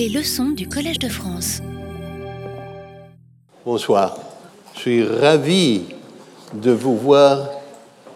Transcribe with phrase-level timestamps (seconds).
[0.00, 1.60] Les leçons du Collège de France.
[3.66, 4.18] Bonsoir.
[4.72, 5.82] Je suis ravi
[6.54, 7.50] de vous voir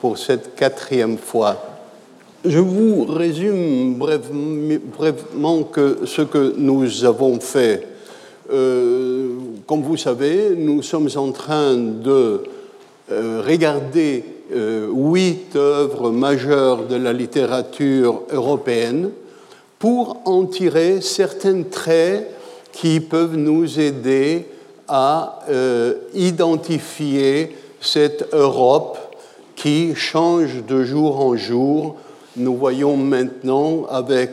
[0.01, 1.63] pour cette quatrième fois.
[2.43, 5.69] Je vous résume brièvement
[6.07, 7.87] ce que nous avons fait.
[8.51, 9.35] Euh,
[9.67, 12.45] comme vous savez, nous sommes en train de
[13.13, 14.25] euh, regarder
[14.55, 19.11] euh, huit œuvres majeures de la littérature européenne
[19.79, 22.31] pour en tirer certains traits
[22.73, 24.47] qui peuvent nous aider
[24.89, 28.99] à euh, identifier cette Europe
[29.57, 31.97] qui change de jour en jour.
[32.37, 34.31] Nous voyons maintenant avec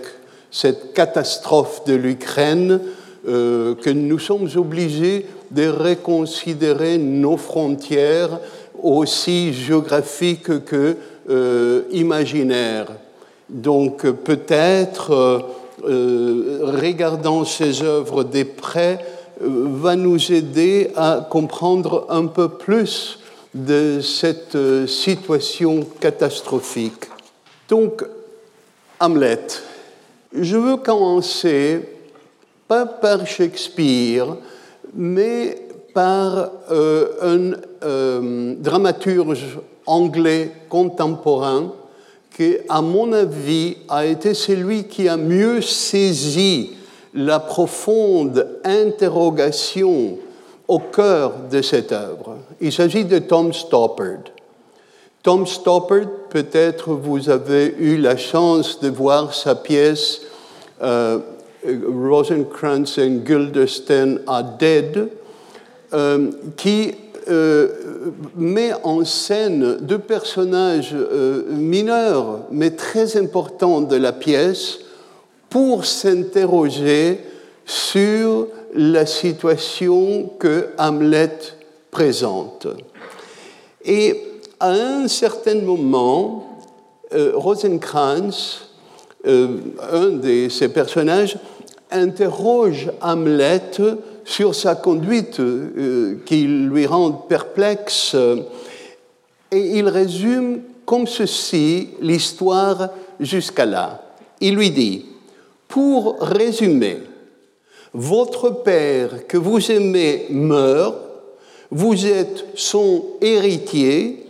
[0.49, 2.81] cette catastrophe de l'Ukraine
[3.27, 8.39] euh, que nous sommes obligés de reconsidérer nos frontières
[8.81, 10.97] aussi géographiques que
[11.29, 12.87] euh, imaginaires.
[13.51, 15.45] Donc peut-être,
[15.83, 18.99] regardant ces œuvres des près,
[19.41, 23.19] va nous aider à comprendre un peu plus
[23.53, 27.07] de cette euh, situation catastrophique.
[27.67, 28.03] Donc,
[28.99, 29.47] Hamlet.
[30.33, 31.81] Je veux commencer
[32.67, 34.37] pas par Shakespeare,
[34.93, 35.57] mais
[35.93, 41.73] par euh, un euh, dramaturge anglais contemporain
[42.35, 46.71] qui, à mon avis, a été celui qui a mieux saisi
[47.13, 50.17] la profonde interrogation
[50.67, 52.37] au cœur de cette œuvre.
[52.61, 54.23] Il s'agit de Tom Stoppard.
[55.21, 60.21] Tom Stoppard, peut-être vous avez eu la chance de voir sa pièce
[60.81, 61.19] euh,
[61.63, 65.09] Rosencrantz and Guildenstern are Dead,
[65.93, 66.93] euh, qui
[67.29, 67.67] euh,
[68.35, 70.95] met en scène deux personnages
[71.49, 74.79] mineurs mais très importants de la pièce
[75.49, 77.19] pour s'interroger
[77.65, 81.37] sur la situation que Hamlet
[81.91, 82.67] présente.
[83.83, 84.21] Et
[84.59, 86.59] à un certain moment,
[87.13, 87.33] euh,
[89.27, 89.47] euh,
[89.91, 91.37] un de ces personnages,
[91.91, 93.61] interroge Hamlet
[94.23, 98.15] sur sa conduite euh, qui lui rend perplexe
[99.51, 102.89] et il résume comme ceci l'histoire
[103.19, 104.01] jusqu'à là.
[104.39, 105.05] Il lui dit,
[105.67, 106.97] pour résumer,
[107.93, 110.95] votre père que vous aimez meurt,
[111.69, 114.25] vous êtes son héritier,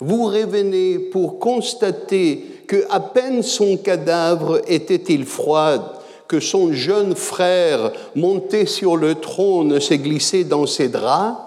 [0.00, 5.93] vous revenez pour constater que à peine son cadavre était-il froid,
[6.28, 11.38] que son jeune frère monté sur le trône s'est glissé dans ses draps,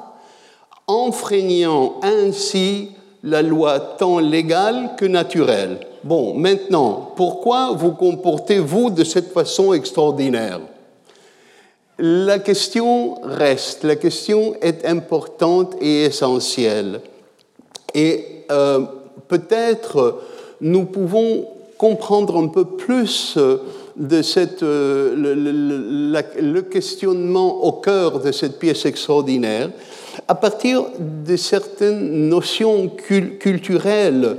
[0.88, 2.91] enfreignant ainsi
[3.23, 5.79] la loi tant légale que naturelle.
[6.03, 10.61] Bon, maintenant, pourquoi vous comportez-vous de cette façon extraordinaire?
[11.99, 17.01] La question reste, la question est importante et essentielle.
[17.95, 18.81] Et euh,
[19.27, 20.21] peut-être
[20.61, 23.38] nous pouvons comprendre un peu plus
[23.97, 29.69] de cette, euh, le, questionnement au cœur de cette pièce extraordinaire
[30.27, 34.37] à partir de certaines notions culturelles.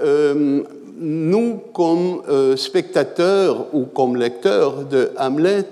[0.00, 0.62] Euh,
[1.02, 5.64] nous, comme euh, spectateurs ou comme lecteurs de Hamlet,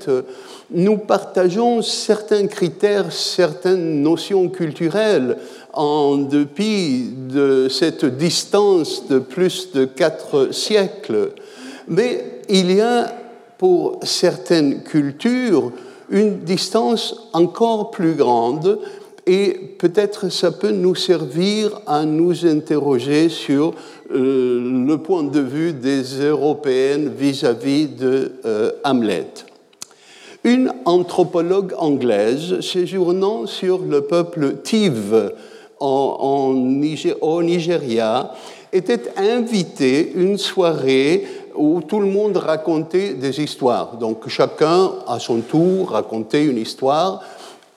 [0.71, 5.37] nous partageons certains critères, certaines notions culturelles
[5.75, 11.33] en dépit de cette distance de plus de quatre siècles.
[11.89, 13.18] Mais il y a
[13.59, 15.73] pour certaines cultures
[16.11, 18.79] une distance encore plus grande
[19.27, 23.75] et peut-être ça peut nous servir à nous interroger sur
[24.11, 29.29] euh, le point de vue des Européennes vis-à-vis de euh, Hamlet.
[30.45, 35.33] Une anthropologue anglaise séjournant sur le peuple Tiv
[35.79, 36.55] en,
[37.21, 38.33] au Nigeria
[38.73, 41.27] était invitée une soirée
[41.59, 43.97] où tout le monde racontait des histoires.
[43.97, 47.23] Donc chacun, à son tour, racontait une histoire.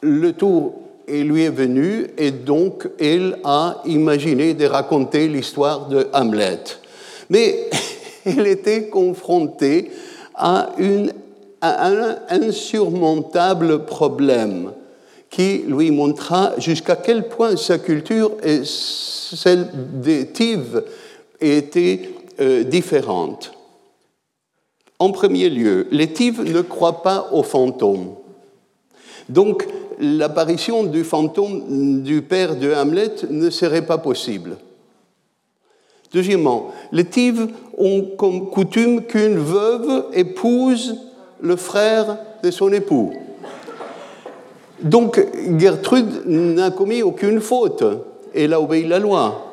[0.02, 0.74] Le tour
[1.08, 6.60] lui est venu et donc elle a imaginé de raconter l'histoire de Hamlet.
[7.30, 7.70] Mais
[8.26, 9.92] elle était confrontée
[10.36, 11.12] à, une,
[11.62, 14.72] un insurmontable problème
[15.30, 19.70] qui lui montra jusqu'à quel point sa culture et celle
[20.02, 20.84] des Tives
[21.40, 22.10] étaient
[22.40, 23.54] euh, différentes.
[25.02, 28.10] En premier lieu, les ne croient pas aux fantômes.
[29.30, 29.68] Donc,
[30.00, 34.58] l'apparition du fantôme du père de Hamlet ne serait pas possible.
[36.14, 37.48] Deuxièmement, les Tives
[37.80, 40.96] ont comme coutume qu'une veuve épouse
[41.42, 43.12] le frère de son époux.
[44.84, 45.20] Donc
[45.58, 47.84] Gertrude n'a commis aucune faute,
[48.36, 49.51] elle a obéi la loi.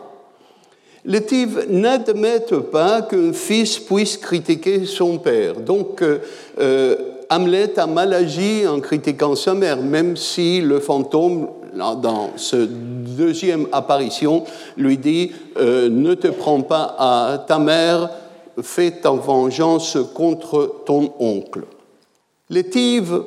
[1.09, 5.59] Les Tiv n'admettent pas qu'un fils puisse critiquer son père.
[5.59, 6.19] Donc euh,
[6.61, 6.97] euh,
[7.31, 13.69] Hamlet a mal agi en critiquant sa mère, même si le fantôme, dans ce deuxième
[13.73, 14.45] apparition,
[14.77, 18.11] lui dit euh, Ne te prends pas à ta mère,
[18.61, 21.63] fais ta vengeance contre ton oncle.
[22.51, 22.65] Les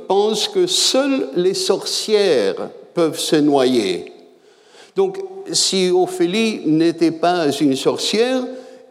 [0.07, 4.11] pensent que seules les sorcières peuvent se noyer.
[4.95, 5.17] Donc,
[5.51, 8.43] si Ophélie n'était pas une sorcière,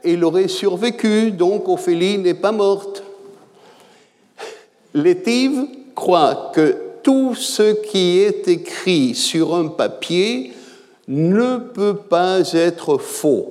[0.04, 3.02] elle aurait survécu, donc Ophélie n'est pas morte.
[4.94, 10.52] Les Tives croient que tout ce qui est écrit sur un papier
[11.08, 13.48] ne peut pas être faux.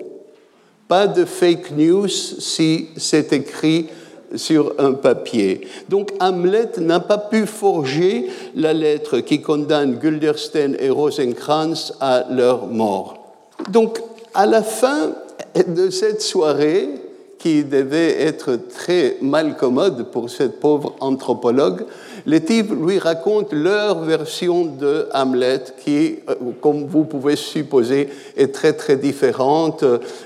[0.88, 3.88] Pas de fake news si c'est écrit
[4.36, 5.68] sur un papier.
[5.90, 12.68] Donc Hamlet n'a pas pu forger la lettre qui condamne Gulderstein et Rosencrantz à leur
[12.68, 13.34] mort.
[13.70, 14.00] Donc
[14.34, 15.12] à la fin
[15.56, 16.90] de cette soirée,
[17.39, 21.86] qui devait être très mal commode pour cette pauvre anthropologue,
[22.25, 28.53] les types lui racontent leur version de Hamlet qui, euh, comme vous pouvez supposer, est
[28.53, 29.86] très très différente.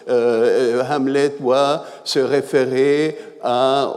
[0.09, 3.15] Euh, Hamlet doit se référer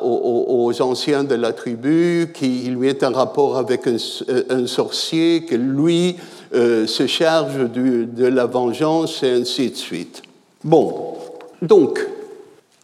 [0.02, 6.16] aux, anciens de la tribu, qu'il lui est un rapport avec un, sorcier, que lui
[6.52, 10.22] euh, se charge de la vengeance et ainsi de suite.
[10.64, 11.14] Bon,
[11.62, 12.04] donc,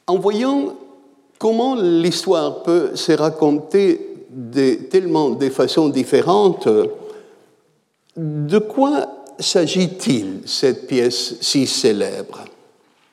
[0.07, 0.77] en voyant
[1.39, 6.69] comment l'histoire peut se raconter de, tellement de façons différentes,
[8.17, 9.09] de quoi
[9.39, 12.45] s'agit-il, cette pièce si célèbre?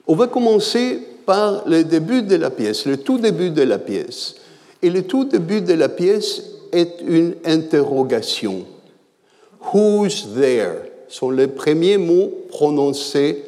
[0.08, 4.36] On va commencer par le début de la pièce, le tout début de la pièce.
[4.82, 8.66] Et le tout début de la pièce est une interrogation.
[9.74, 10.90] Who's there?
[11.10, 13.44] sont les premiers mots prononcés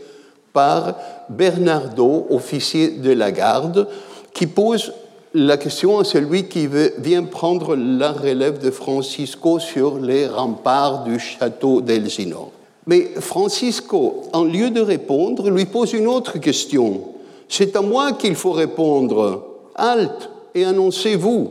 [0.53, 0.95] par
[1.29, 3.87] Bernardo, officier de la garde,
[4.33, 4.93] qui pose
[5.33, 6.67] la question à celui qui
[6.97, 12.51] vient prendre la relève de Francisco sur les remparts du château d'Elsinore.
[12.87, 17.01] Mais Francisco, en lieu de répondre, lui pose une autre question.
[17.47, 19.45] C'est à moi qu'il faut répondre.
[19.75, 21.49] Halte et annoncez-vous.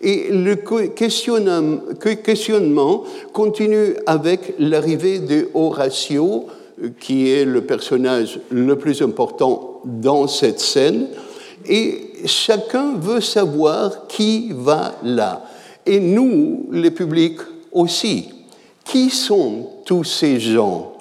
[0.00, 0.54] Et le
[2.16, 3.02] questionnement
[3.32, 6.46] continue avec l'arrivée de Horatio,
[7.00, 11.08] qui est le personnage le plus important dans cette scène,
[11.66, 15.44] et chacun veut savoir qui va là.
[15.86, 17.40] Et nous, les publics
[17.72, 18.28] aussi.
[18.84, 20.92] Qui sont tous ces gens?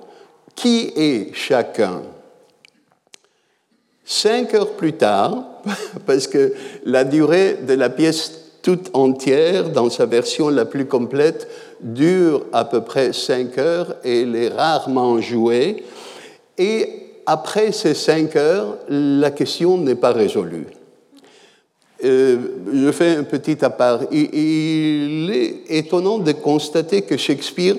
[0.55, 2.01] Qui est chacun?
[4.05, 5.43] Cinq heures plus tard,
[6.05, 6.53] parce que
[6.85, 11.47] la durée de la pièce toute entière, dans sa version la plus complète,
[11.81, 15.83] dure à peu près cinq heures et elle est rarement jouée.
[16.57, 16.87] Et
[17.25, 20.67] après ces cinq heures, la question n'est pas résolue.
[22.03, 22.37] Euh,
[22.73, 24.07] je fais un petit appart.
[24.11, 27.75] Il est étonnant de constater que Shakespeare,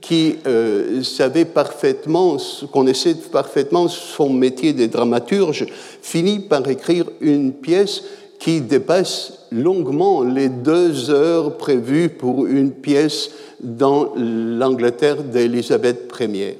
[0.00, 2.38] qui euh, savait parfaitement,
[2.72, 5.66] connaissait parfaitement son métier de dramaturge,
[6.00, 8.02] finit par écrire une pièce
[8.38, 13.30] qui dépasse longuement les deux heures prévues pour une pièce
[13.60, 16.58] dans l'Angleterre d'Élisabeth Ier.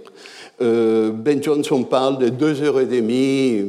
[0.62, 3.62] Euh, ben Jonson parle de deux heures et demie,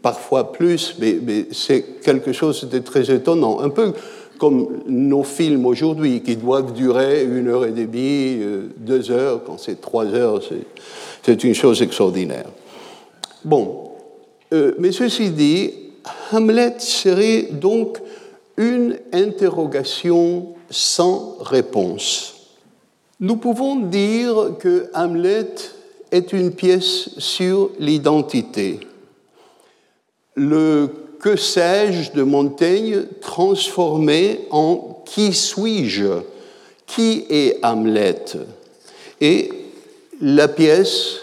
[0.00, 3.60] parfois plus, mais, c'est quelque chose de très étonnant.
[3.60, 3.92] Un peu
[4.38, 9.58] comme nos films aujourd'hui, qui doivent durer une heure et demie, euh, deux heures, quand
[9.58, 10.40] c'est trois heures,
[11.22, 12.46] c'est une chose extraordinaire.
[13.44, 13.90] Bon,
[14.54, 15.74] euh, mais ceci dit,
[16.32, 17.98] Hamlet serait donc
[18.56, 22.34] une interrogation sans réponse.
[23.18, 25.54] Nous pouvons dire que Hamlet
[26.10, 28.80] est une pièce sur l'identité.
[30.34, 30.88] Le
[31.20, 36.22] que sais-je de Montaigne transformé en qui suis-je?
[36.86, 38.24] Qui est Hamlet?
[39.20, 39.50] Et
[40.20, 41.18] la pièce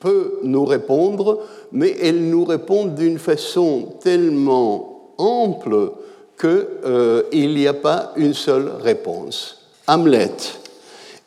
[0.00, 1.40] peut nous répondre,
[1.72, 5.92] mais elle nous répond d'une façon tellement ample
[6.38, 9.58] qu'il euh, n'y a pas une seule réponse.
[9.88, 10.30] Hamlet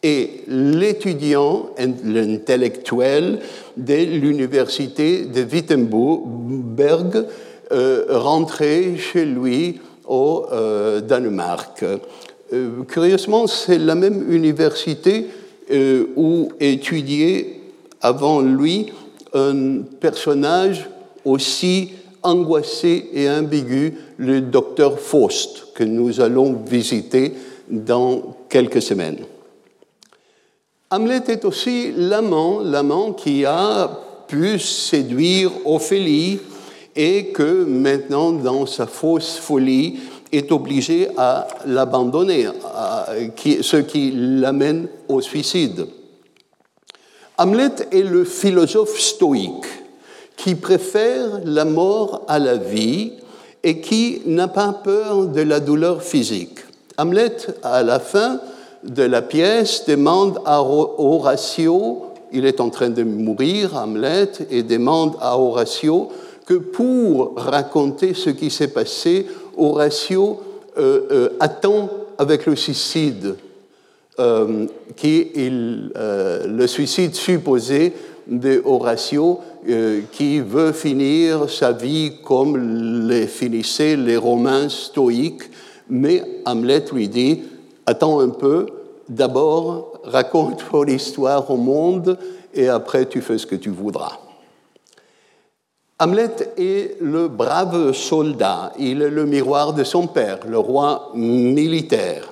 [0.01, 1.71] et l'étudiant,
[2.05, 3.39] l'intellectuel
[3.75, 7.25] de l'université de Wittenberg
[7.71, 11.83] euh, rentré chez lui au euh, Danemark.
[12.87, 15.27] Curieusement, c'est la même université
[16.15, 17.59] où étudiait
[18.01, 18.91] avant lui
[19.33, 20.89] un personnage
[21.25, 21.91] aussi
[22.23, 27.33] angoissé et ambigu le docteur Faust, que nous allons visiter
[27.69, 29.19] dans quelques semaines.
[30.91, 33.89] Hamlet est aussi l'amant, l'amant qui a
[34.27, 36.39] pu séduire Ophélie
[36.95, 39.99] et que maintenant, dans sa fausse folie,
[40.31, 42.47] est obligé à l'abandonner,
[43.61, 45.87] ce qui l'amène au suicide.
[47.41, 49.65] Hamlet est le philosophe stoïque
[50.35, 53.13] qui préfère la mort à la vie
[53.63, 56.59] et qui n'a pas peur de la douleur physique.
[56.97, 58.41] Hamlet, à la fin
[58.83, 65.13] de la pièce, demande à Horatio, il est en train de mourir, Hamlet, et demande
[65.21, 66.09] à Horatio
[66.45, 70.41] que pour raconter ce qui s'est passé, Horatio
[70.77, 73.37] euh, euh, attend avec le suicide,
[74.19, 77.93] euh, qui est le suicide supposé
[78.27, 79.39] de Horatio,
[80.11, 85.49] qui veut finir sa vie comme les finissaient les Romains stoïques,
[85.89, 87.41] mais Hamlet lui dit
[87.85, 88.67] Attends un peu,
[89.09, 92.17] d'abord raconte ton histoire au monde
[92.53, 94.19] et après tu fais ce que tu voudras.
[95.99, 102.28] Hamlet est le brave soldat, il est le miroir de son père, le roi militaire.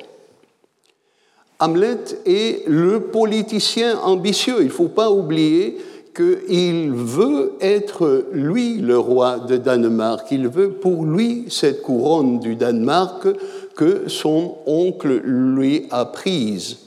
[1.60, 4.58] Hamlet est le politicien ambitieux.
[4.60, 5.78] Il ne faut pas oublier
[6.16, 10.28] qu'il veut être, lui, le roi de Danemark.
[10.32, 13.28] Il veut pour lui cette couronne du Danemark
[13.76, 16.78] que son oncle lui a prise.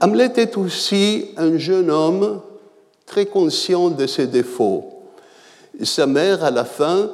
[0.00, 2.40] Hamlet est aussi un jeune homme
[3.06, 4.92] très conscient de ses défauts.
[5.82, 7.10] Sa mère, à la fin,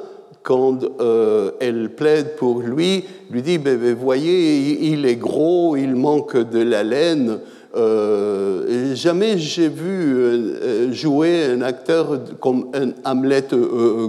[0.49, 5.93] quand euh, elle plaide pour lui, lui dit, ben, ben, voyez, il est gros, il
[5.95, 7.37] manque de la laine.
[7.77, 13.45] Euh, jamais j'ai vu euh, jouer un acteur comme un Hamlet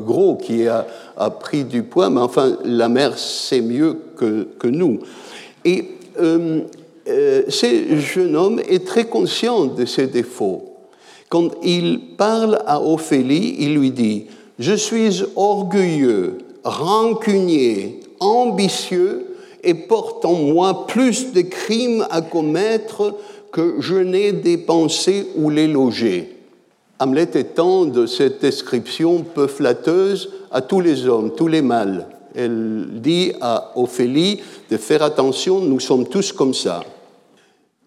[0.07, 0.87] gros qui a,
[1.41, 5.01] pris du poids, mais enfin, la mère sait mieux que, que nous.
[5.67, 5.89] Et
[7.07, 10.71] ce jeune homme est très conscient de ses défauts.
[11.29, 14.27] Quand il parle à Ophélie, il lui dit,
[14.61, 19.27] je suis orgueilleux, rancunier, ambitieux
[19.65, 23.17] et porte en moi plus de crimes à commettre
[23.53, 26.37] que je n'ai dépensé ou les loger.
[26.99, 32.07] Hamlet étend de cette description peu flatteuse à tous les hommes, tous les mâles.
[32.35, 34.41] Elle dit à Ophélie
[34.71, 36.85] de faire attention, nous sommes tous comme ça.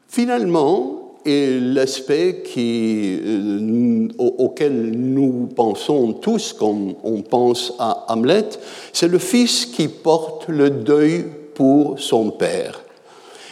[0.08, 8.50] Finalement, et l'aspect euh, auquel nous pensons tous quand on pense à Hamlet,
[8.92, 12.82] c'est le fils qui porte le deuil pour son père.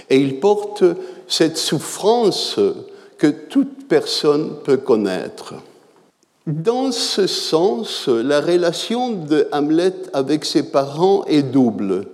[0.10, 0.84] Et il porte
[1.28, 2.60] cette souffrance
[3.18, 5.54] que toute personne peut connaître.
[6.48, 12.08] Dans ce sens, la relation de Hamlet avec ses parents est double.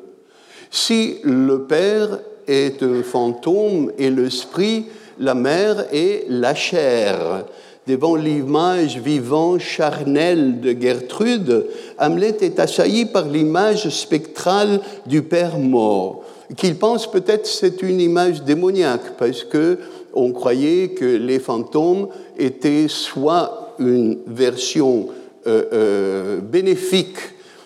[0.70, 4.86] Si le père est un fantôme et l'esprit
[5.20, 7.46] la mère est la chair.
[7.88, 16.24] Devant l'image vivante, charnelle de Gertrude, Hamlet est assailli par l'image spectrale du père mort,
[16.58, 19.80] qu'il pense peut-être c'est une image démoniaque, parce que
[20.14, 25.08] on croyait que les fantômes étaient soit une version
[25.46, 27.20] euh, euh, bénéfique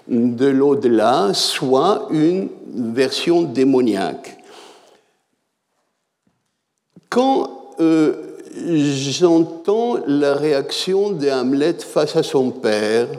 [0.08, 4.40] de l'au-delà, soit une version démoniaque.
[7.11, 8.13] Quand euh,
[8.55, 11.27] j'entends la réaction de
[11.83, 13.09] face à son père,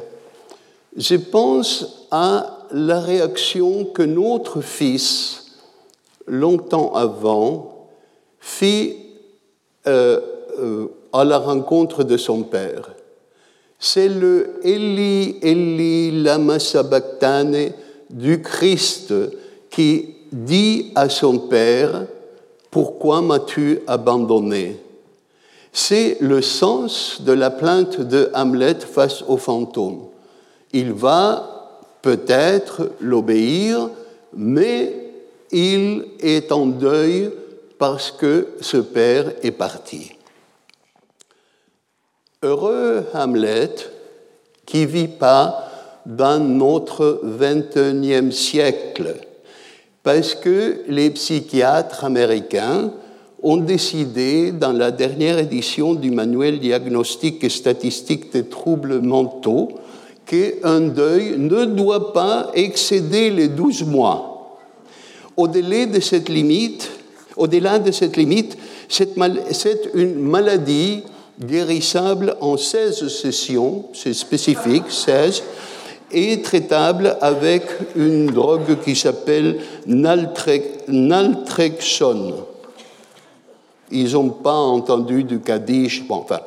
[0.96, 5.44] je pense à la réaction que notre fils,
[6.26, 7.90] longtemps avant,
[8.40, 8.96] fit
[9.86, 10.20] euh,
[10.58, 12.94] euh, à la rencontre de son père.
[13.78, 17.72] C'est le Eli, Eli, lama sabachthane
[18.08, 19.12] du Christ
[19.68, 22.06] qui dit à son père,
[22.72, 24.80] pourquoi m'as-tu abandonné?
[25.74, 30.06] C'est le sens de la plainte de Hamlet face au fantôme.
[30.72, 33.90] Il va peut-être l'obéir,
[34.34, 34.94] mais
[35.52, 37.30] il est en deuil
[37.78, 40.12] parce que ce père est parti.
[42.42, 43.74] Heureux Hamlet
[44.64, 45.68] qui vit pas
[46.06, 49.14] dans notre 21e siècle
[50.02, 52.92] parce que les psychiatres américains
[53.42, 59.68] ont décidé, dans la dernière édition du manuel diagnostique et statistique des troubles mentaux,
[60.26, 64.58] qu'un deuil ne doit pas excéder les 12 mois.
[65.36, 66.90] Au-delà de cette limite,
[67.36, 68.56] au-delà de cette limite,
[68.88, 69.16] c'est
[69.94, 71.02] une maladie
[71.42, 75.42] guérissable en 16 sessions, c'est spécifique, 16,
[76.12, 77.64] et traitable avec
[77.96, 80.74] une drogue qui s'appelle naltrexone.
[83.90, 86.04] Ils n'ont pas entendu du Kaddish.
[86.08, 86.40] Enfin,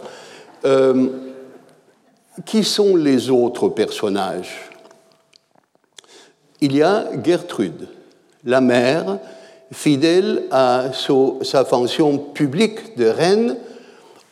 [0.65, 1.07] euh,
[2.45, 4.69] qui sont les autres personnages?
[6.61, 7.87] Il y a Gertrude,
[8.43, 9.19] la mère,
[9.71, 10.91] fidèle à
[11.41, 13.57] sa fonction publique de reine,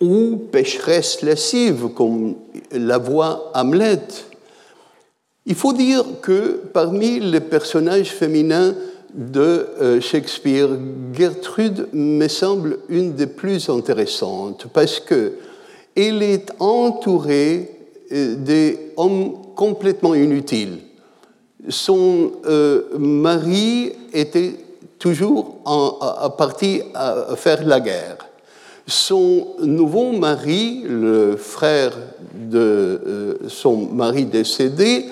[0.01, 2.35] ou pécheresse lascive, comme
[2.71, 3.99] la voit Hamlet.
[5.45, 8.73] Il faut dire que parmi les personnages féminins
[9.13, 10.69] de euh, Shakespeare,
[11.13, 15.33] Gertrude me semble une des plus intéressantes parce que
[15.95, 17.69] elle est entourée
[18.13, 18.35] euh,
[18.95, 20.79] d'hommes complètement inutiles.
[21.67, 24.55] Son euh, mari était
[24.97, 25.57] toujours
[26.37, 26.81] parti
[27.35, 28.17] faire la guerre.
[28.87, 31.91] Son nouveau mari, le frère
[32.33, 35.05] de son mari décédé,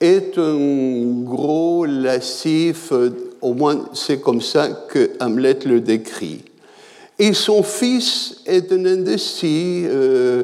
[0.00, 2.92] est un gros lascif,
[3.40, 6.42] au moins c'est comme ça que Hamlet le décrit.
[7.18, 10.42] Et son fils est un indécis euh,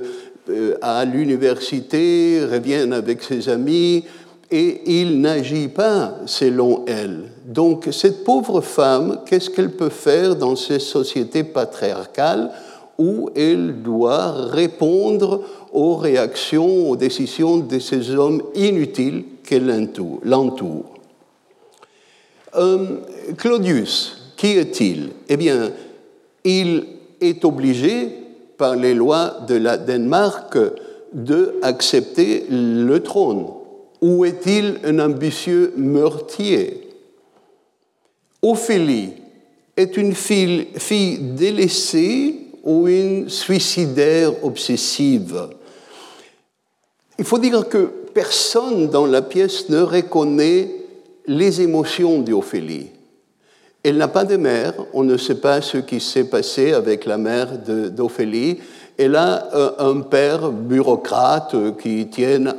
[0.48, 4.04] euh, à l'université, revient avec ses amis,
[4.50, 7.24] et il n'agit pas selon elle.
[7.46, 12.50] Donc cette pauvre femme, qu'est-ce qu'elle peut faire dans ces sociétés patriarcales
[12.98, 20.94] où elle doit répondre aux réactions, aux décisions de ces hommes inutiles qui l'entourent.
[22.54, 22.98] Euh,
[23.36, 25.10] Claudius, qui est-il?
[25.28, 25.72] Eh bien,
[26.44, 26.84] il
[27.20, 28.08] est obligé
[28.58, 30.58] par les lois de la Danemark
[31.12, 33.46] d'accepter le trône.
[34.00, 36.88] Ou est-il un ambitieux meurtrier?
[38.42, 39.10] Ophélie
[39.76, 45.48] est une fille délaissée ou une suicidaire obsessive.
[47.18, 50.70] Il faut dire que personne dans la pièce ne reconnaît
[51.26, 52.90] les émotions d'Ophélie.
[53.84, 57.18] Elle n'a pas de mère, on ne sait pas ce qui s'est passé avec la
[57.18, 58.58] mère d'Ophélie.
[58.96, 62.54] Elle a euh, un père bureaucrate qui tient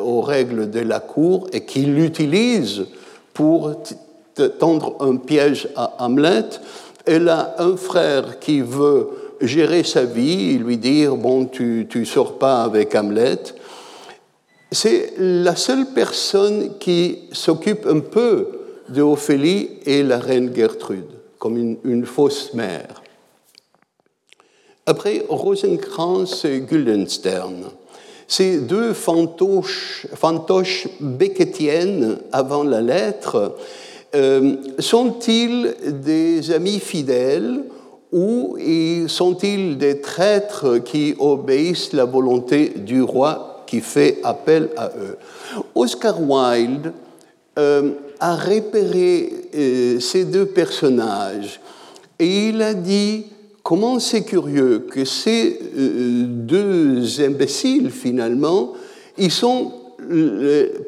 [0.00, 2.84] aux règles de la cour et qui l'utilise
[3.34, 3.72] pour
[4.58, 6.44] tendre un piège à Hamlet.
[7.06, 9.08] Elle a un frère qui veut
[9.40, 13.38] gérer sa vie, lui dire Bon, tu ne sors pas avec Hamlet.
[14.72, 18.48] C'est la seule personne qui s'occupe un peu
[18.88, 23.02] de Ophélie et la reine Gertrude, comme une, fausse mère.
[24.84, 27.64] Après Rosenkrantz et Guildenstern,
[28.28, 30.88] ces deux fantoches, fantoches
[32.32, 33.56] avant la lettre,
[34.16, 37.64] euh, sont-ils des amis fidèles
[38.12, 38.56] ou
[39.08, 45.18] sont-ils des traîtres qui obéissent la volonté du roi qui fait appel à eux?
[45.74, 46.92] Oscar Wilde
[47.58, 51.60] euh, a repéré euh, ces deux personnages
[52.18, 53.26] et il a dit
[53.62, 58.72] comment c'est curieux que ces deux imbéciles, finalement,
[59.18, 59.72] ils sont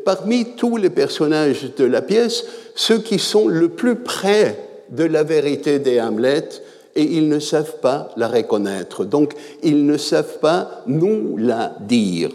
[0.04, 4.56] parmi tous les personnages de la pièce ceux qui sont le plus près
[4.90, 6.48] de la vérité des Hamlet
[6.94, 9.04] et ils ne savent pas la reconnaître.
[9.04, 12.30] Donc, ils ne savent pas nous la dire.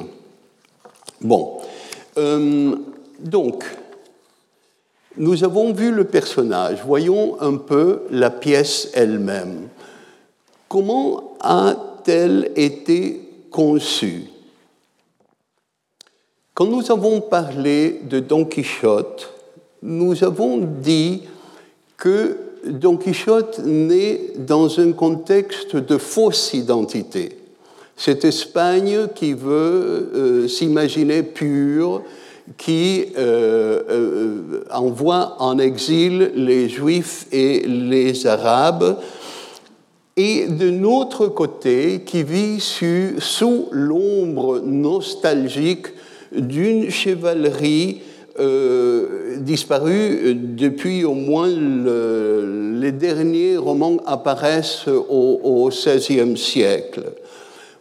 [1.22, 1.58] Bon,
[2.18, 2.76] euh,
[3.20, 3.64] donc,
[5.18, 9.70] nous avons vu le personnage, voyons un peu la pièce elle-même.
[10.68, 14.33] Comment a-t-elle été conçue?
[16.56, 19.34] Quand nous avons parlé de Don Quichotte,
[19.82, 21.24] nous avons dit
[21.98, 22.38] que
[22.68, 27.40] Don Quichotte naît dans un contexte de fausse identité.
[27.98, 32.04] Cette Espagne qui veut euh, s'imaginer pure,
[32.56, 39.00] qui euh, euh, envoie en exil les Juifs et les Arabes,
[40.16, 45.88] et de notre côté, qui vit sous l'ombre nostalgique
[46.36, 48.02] d'une chevalerie
[49.38, 57.04] disparue depuis au moins les derniers romans apparaissent au XVIe siècle.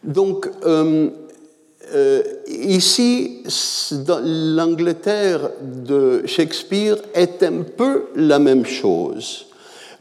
[0.02, 1.10] Donc, euh,
[1.94, 3.42] euh, ici,
[4.24, 9.46] l'Angleterre de Shakespeare est un peu la même chose,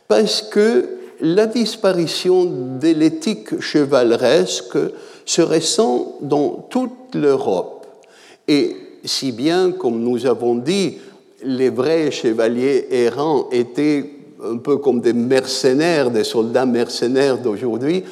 [0.07, 4.77] parce que la disparition de l'éthique chevaleresque
[5.25, 7.80] se ressent dans toute l'Europe.
[8.47, 10.97] Et si bien, comme nous avons dit,
[11.43, 14.05] les vrais chevaliers errants étaient
[14.43, 18.03] un peu comme des mercenaires, des soldats mercenaires d'aujourd'hui,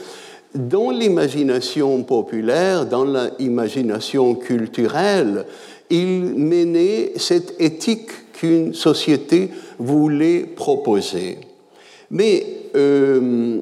[0.53, 3.05] dans l'imagination populaire, dans
[3.37, 5.45] l'imagination culturelle,
[5.89, 11.37] il menait cette éthique qu'une société voulait proposer.
[12.11, 13.59] Mais euh,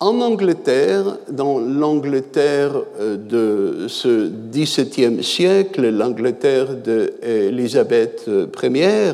[0.00, 8.28] en Angleterre, dans l'Angleterre euh, de ce XVIIe siècle, l'Angleterre d'Élisabeth
[8.62, 9.12] Ier,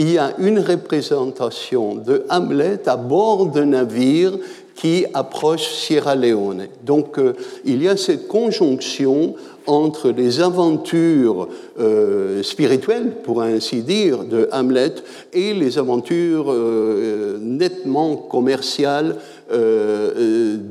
[0.00, 4.32] il y a une représentation de Hamlet à bord d'un navire
[4.74, 6.68] qui approche Sierra Leone.
[6.86, 7.34] Donc euh,
[7.66, 9.34] il y a cette conjonction
[9.66, 14.94] entre les aventures euh, spirituelles, pour ainsi dire, de Hamlet
[15.34, 19.16] et les aventures euh, nettement commerciales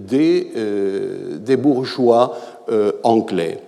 [0.10, 0.48] des,
[1.56, 2.36] bourgeois
[3.04, 3.60] anglais.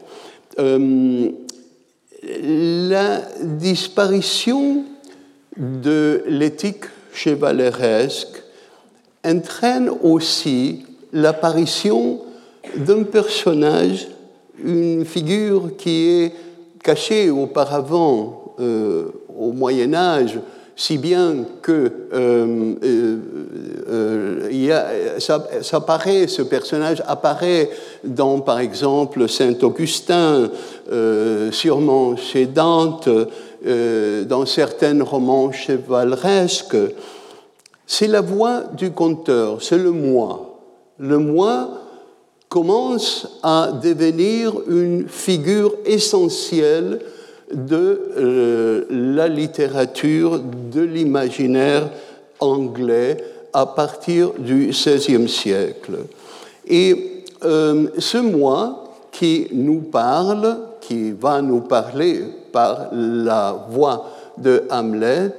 [2.23, 4.85] la disparition
[5.57, 8.43] de l'éthique chevaleresque
[9.25, 12.21] entraîne aussi l'apparition
[12.75, 14.07] d'un personnage
[14.63, 16.33] une figure qui est
[16.83, 19.05] cachée auparavant euh,
[19.37, 20.39] au Moyen Âge,
[20.75, 22.75] si bien que euh,
[23.89, 24.49] euh,
[25.73, 27.69] apparaît, ce personnage apparaît
[28.03, 30.49] dans, par exemple, Saint Augustin,
[31.51, 33.09] sûrement chez Dante,
[33.63, 36.77] dans certains romans chevaleresques.
[37.85, 40.59] C'est la voix du conteur, c'est le moi.
[40.97, 41.69] Le moi
[42.51, 46.99] commence à devenir une figure essentielle
[47.53, 51.89] de euh, la littérature, de l'imaginaire
[52.39, 53.17] anglais
[53.53, 55.99] à partir du XVIe siècle.
[56.67, 60.57] Et euh, ce moi qui nous parle,
[60.91, 62.19] qui va nous parler
[62.51, 65.37] par la voix de Hamlet,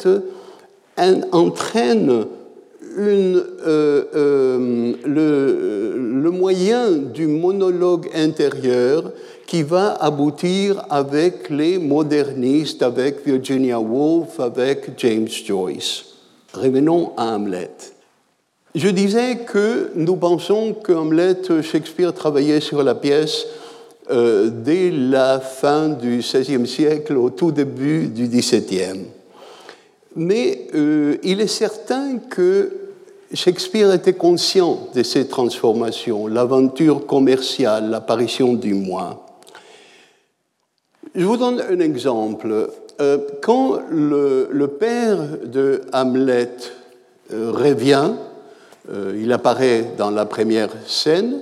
[1.31, 2.25] entraîne
[2.99, 9.13] euh, euh, le, moyen du monologue intérieur
[9.47, 16.05] qui va aboutir avec les modernistes, avec Virginia Woolf, avec James Joyce.
[16.55, 17.71] Revenons à Hamlet.
[18.75, 23.47] Je disais que nous pensons que Hamlet, Shakespeare travaillait sur la pièce
[24.11, 29.07] euh, dès la fin du XVIe siècle, au tout début du XVIIe.
[30.15, 30.67] Mais
[31.23, 32.71] il est certain que
[33.33, 39.27] Shakespeare était conscient de ces transformations, l'aventure commerciale, l'apparition du moi.
[41.15, 42.71] Je vous donne un exemple.
[43.01, 46.51] Euh, quand le, père de Hamlet
[47.33, 48.13] euh, revient,
[48.91, 51.41] euh, il apparaît dans la première scène,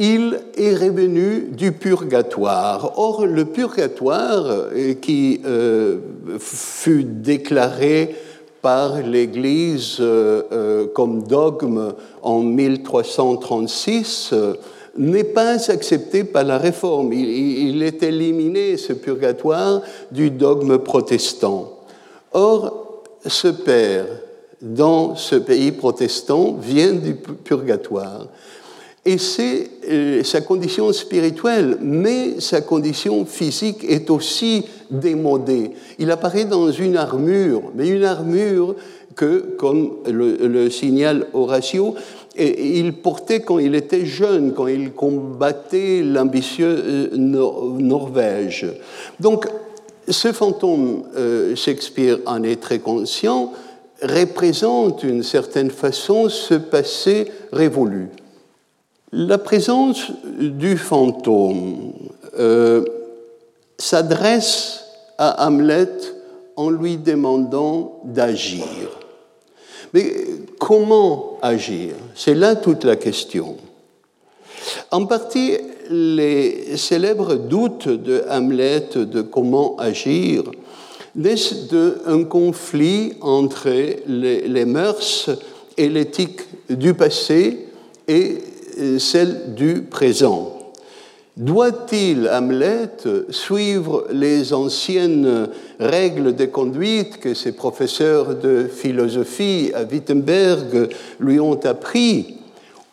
[0.00, 2.98] il est revenu du purgatoire.
[2.98, 5.40] Or, le purgatoire, qui
[6.38, 8.16] fut déclaré
[8.62, 14.54] par l'Église euh, euh, comme dogme en 1336 euh,
[14.98, 17.12] n'est pas accepté par la Réforme.
[17.12, 21.78] Il, est éliminé, ce purgatoire, du dogme protestant.
[22.32, 24.06] Or, ce père,
[24.60, 28.26] dans ce pays protestant, vient du purgatoire.
[29.06, 35.70] Et c'est euh, sa condition spirituelle, mais sa condition physique est aussi démodée.
[35.98, 38.76] Il apparaît dans une armure, mais une armure
[39.16, 41.94] que, comme le, le signale Horatio,
[42.36, 48.66] il portait quand il était jeune, quand il combattait l'ambitieux euh, Norvège.
[49.18, 49.46] Donc,
[50.08, 53.52] ce fantôme, euh, Shakespeare en est très conscient,
[54.02, 58.08] représente d'une certaine façon ce passé révolu.
[59.12, 61.92] La présence du fantôme
[62.38, 62.84] euh,
[63.76, 64.84] s'adresse
[65.18, 65.88] à Hamlet
[66.54, 68.64] en lui demandant d'agir.
[69.92, 70.12] Mais
[70.60, 71.94] comment agir?
[72.14, 73.56] C'est là toute la question.
[74.92, 75.56] En partie,
[75.88, 80.44] les célèbres doutes de Hamlet de comment agir
[81.16, 83.70] naissent d'un conflit entre
[84.06, 85.30] les, les mœurs
[85.76, 87.66] et l'éthique du passé
[88.06, 88.38] et
[88.98, 90.56] celle du présent.
[91.36, 92.90] Doit-il, Hamlet,
[93.30, 101.58] suivre les anciennes règles de conduite que ses professeurs de philosophie à Wittenberg lui ont
[101.64, 102.40] appris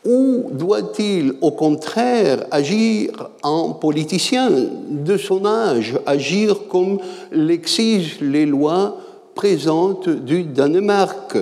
[0.06, 3.12] ou doit-il au contraire agir
[3.44, 4.50] en politicien
[4.90, 7.00] de son âge, agir comme
[7.32, 8.98] l'exigent les lois
[9.36, 11.38] présentes du Danemark?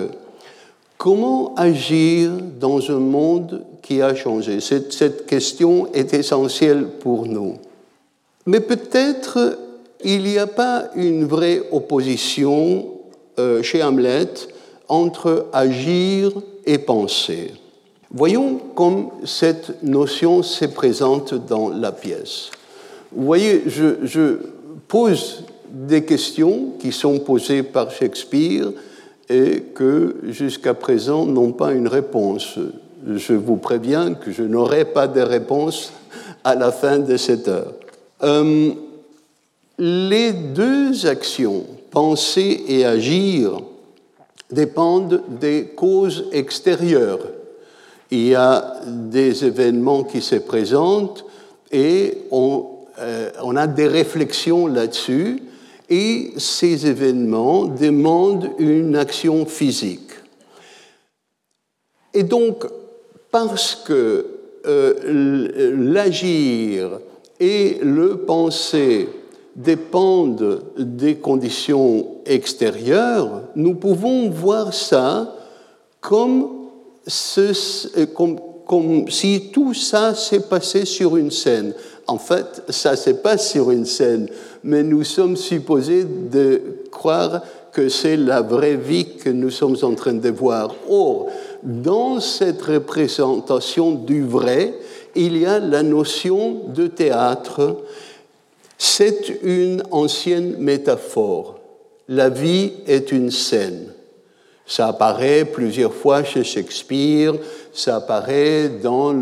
[0.98, 7.54] Comment agir dans un monde qui a changé cette, question est essentielle pour nous.
[8.44, 9.58] Mais peut-être
[10.02, 12.86] il n'y a pas une vraie opposition
[13.38, 14.28] euh, chez Hamlet
[14.88, 16.32] entre agir
[16.64, 17.52] et penser.
[18.10, 22.50] Voyons comme cette notion se présente dans la pièce.
[23.12, 24.38] Vous voyez, je
[24.88, 28.72] pose des questions qui sont posées par Shakespeare
[29.28, 32.58] et que jusqu'à présent n'ont pas une réponse
[33.06, 35.92] je vous préviens que je n'aurai pas de réponse
[36.44, 37.74] à la fin de cette heure.
[38.22, 38.70] Euh,
[39.78, 43.60] les deux actions, penser et agir,
[44.50, 47.26] dépendent des causes extérieures.
[48.10, 51.24] Il y a des événements qui se présentent
[51.70, 52.66] et on,
[53.00, 55.42] euh, on a des réflexions là-dessus
[55.88, 60.10] et ces événements demandent une action physique.
[62.14, 62.64] Et donc,
[63.36, 64.24] parce que
[64.66, 67.00] euh, l'agir
[67.38, 69.10] et le penser
[69.54, 75.34] dépendent des conditions extérieures, nous pouvons voir ça
[76.00, 76.48] comme,
[79.10, 81.74] si tout ça s'est passé sur une scène.
[82.06, 84.30] En fait, ça s'est pas sur une scène,
[84.64, 89.94] mais nous sommes supposés de croire que c'est la vraie vie que nous sommes en
[89.94, 90.74] train de voir.
[90.88, 91.26] Or,
[91.62, 94.74] dans cette représentation du vrai,
[95.14, 97.82] il y a la notion de théâtre.
[98.78, 101.58] C'est une ancienne métaphore.
[102.08, 103.92] La vie est une scène.
[104.68, 107.34] Ça apparaît plusieurs fois chez Shakespeare,
[107.72, 109.12] ça apparaît dans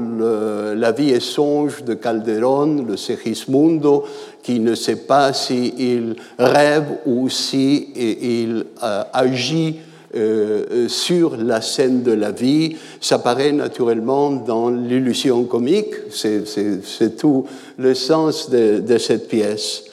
[0.74, 4.04] La vie et songe de Calderon, le Segismundo,
[4.42, 9.80] qui ne sait pas s'il rêve ou s'il il euh, agit
[10.16, 12.76] euh, sur la scène de la vie.
[13.00, 17.46] Ça paraît naturellement dans l'illusion comique, c'est tout
[17.78, 19.84] le sens de, de cette pièce.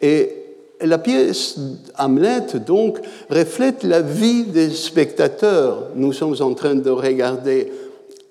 [0.00, 0.32] Et
[0.80, 1.58] la pièce
[1.98, 2.98] Hamlet, donc,
[3.30, 5.88] reflète la vie des spectateurs.
[5.94, 7.72] Nous sommes en train de regarder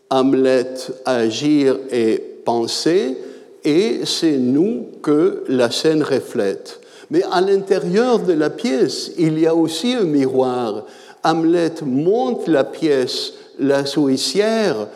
[0.10, 3.18] Hamlet agir et penser,
[3.64, 6.80] et c'est nous que la scène reflète.
[7.10, 10.86] Mais à l'intérieur de la pièce, il y a aussi un miroir.
[11.26, 14.88] Hamlet monte la pièce, la souricière,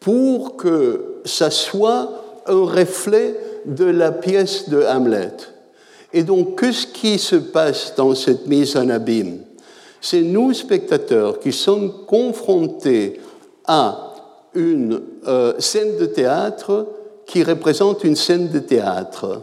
[0.00, 2.10] pour que ça soit
[2.46, 3.34] un reflet
[3.66, 5.32] de la pièce de Hamlet.
[6.12, 9.40] Et donc, qu'est-ce qui se passe dans cette mise en abîme
[10.00, 13.20] C'est nous, spectateurs, qui sommes confrontés
[13.66, 14.14] à
[14.54, 16.86] une euh, scène de théâtre
[17.26, 19.42] qui représente une scène de théâtre.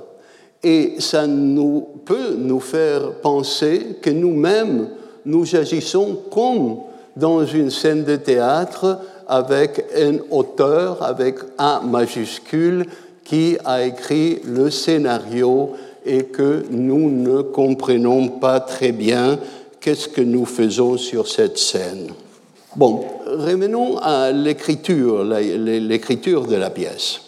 [0.63, 4.87] Et ça nous, peut nous faire penser que nous-mêmes,
[5.25, 6.77] nous agissons comme
[7.15, 12.85] dans une scène de théâtre avec un auteur, avec un majuscule,
[13.23, 15.71] qui a écrit le scénario
[16.05, 19.39] et que nous ne comprenons pas très bien
[19.79, 22.09] qu'est-ce que nous faisons sur cette scène.
[22.75, 27.21] Bon, revenons à l'écriture, l'écriture de la pièce.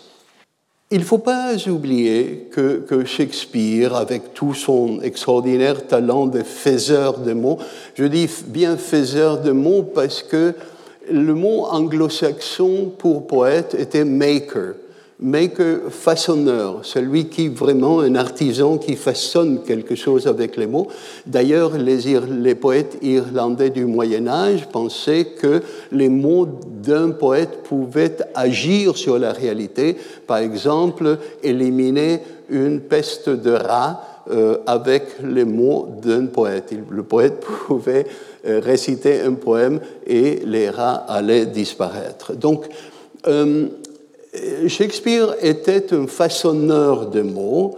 [0.96, 7.20] Il ne faut pas oublier que, que, Shakespeare, avec tout son extraordinaire talent de faiseur
[7.20, 7.60] de mots,
[7.96, 10.54] je dis bien faiseur de mots parce que
[11.12, 14.76] le mot anglo-saxon pour poète était maker
[15.20, 20.88] maker, façonneur, celui qui vraiment un artisan qui façonne quelque chose avec les mots.
[21.26, 26.48] D'ailleurs, les, poètes irlandais du Moyen Âge pensaient que les mots
[26.84, 29.96] d'un poète pouvaient agir sur la réalité.
[30.28, 34.02] Par exemple, éliminer une peste de rats
[34.32, 36.74] euh, avec les mots d'un poète.
[36.90, 38.06] Le poète pouvait
[38.46, 42.36] euh, réciter un poème et les rats allaient disparaître.
[42.36, 42.66] Donc,
[43.28, 43.68] euh,
[44.68, 47.76] Shakespeare était un façonneur de mots,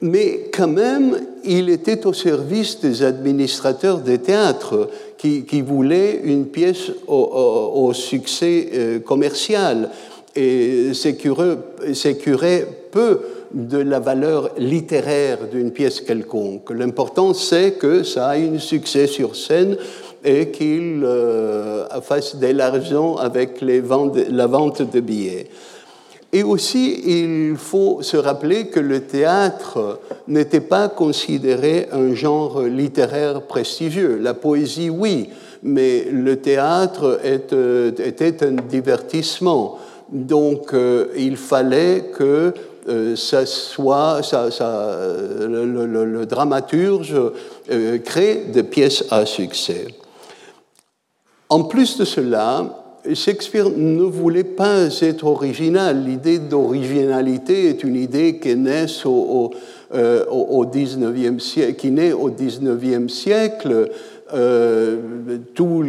[0.00, 6.90] mais quand même, il était au service des administrateurs des théâtres qui, voulaient une pièce
[7.06, 9.90] au, succès euh, commercial
[10.34, 13.20] et sécurait peu
[13.54, 16.70] de la valeur littéraire d'une pièce quelconque.
[16.70, 19.76] L'important, c'est que ça ait un succès sur scène
[20.24, 25.46] et qu'il euh, fasse de l'argent avec la vente de billets.
[26.34, 33.42] Et aussi, il faut se rappeler que le théâtre n'était pas considéré un genre littéraire
[33.42, 34.18] prestigieux.
[34.18, 35.28] La poésie, oui,
[35.62, 39.78] mais le théâtre était un divertissement.
[40.10, 42.54] Donc, euh, il fallait que
[42.88, 43.14] euh,
[45.48, 47.14] le, dramaturge
[47.70, 49.86] euh, crée des pièces à succès.
[51.48, 52.81] En plus de cela,
[53.14, 56.04] Shakespeare ne voulait pas être original.
[56.04, 59.50] L'idée d'originalité est une idée qui naît au,
[60.30, 63.90] au, 19e siècle, qui naît au 19e siècle.
[64.34, 64.96] Euh,
[65.54, 65.82] tous,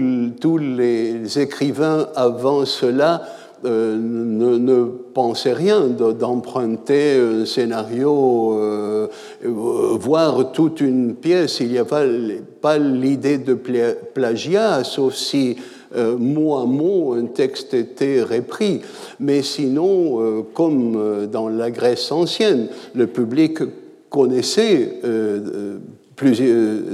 [0.58, 3.22] les écrivains avant cela
[3.64, 9.08] euh, ne, pensaient rien d'emprunter un scénario, euh,
[9.44, 11.62] voir toute une pièce.
[11.62, 15.56] Il n'y a pas l'idée de plagiat, sauf si
[15.96, 18.82] euh, mot à mot, un texte était repris.
[19.20, 23.60] Mais sinon, euh, comme euh, dans la Grèce ancienne, le public
[24.10, 25.00] connaissait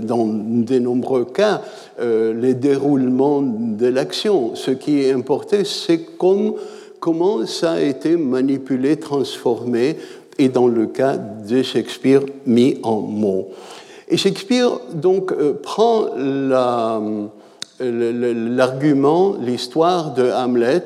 [0.01, 1.61] dans de nombreux cas
[2.01, 4.55] les déroulements de l'action.
[4.55, 9.97] Ce qui importait, c'est comment ça a été manipulé, transformé,
[10.37, 13.49] et dans le cas de Shakespeare, mis en mots.
[14.07, 17.01] Et Shakespeare, donc, prend la
[17.79, 20.83] l'argument, l'histoire de Hamlet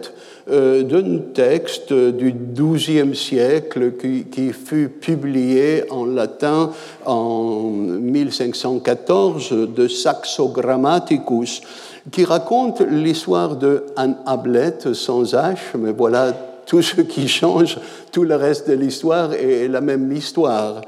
[0.52, 6.72] euh, d'un texte du XIIe siècle qui, fut publié en latin
[7.06, 11.62] en 1514 de Saxo Grammaticus,
[12.12, 16.34] qui raconte l'histoire de Hamlet sans H, mais voilà
[16.66, 17.78] tout ce qui change,
[18.12, 20.82] tout le reste de l'histoire est la même histoire.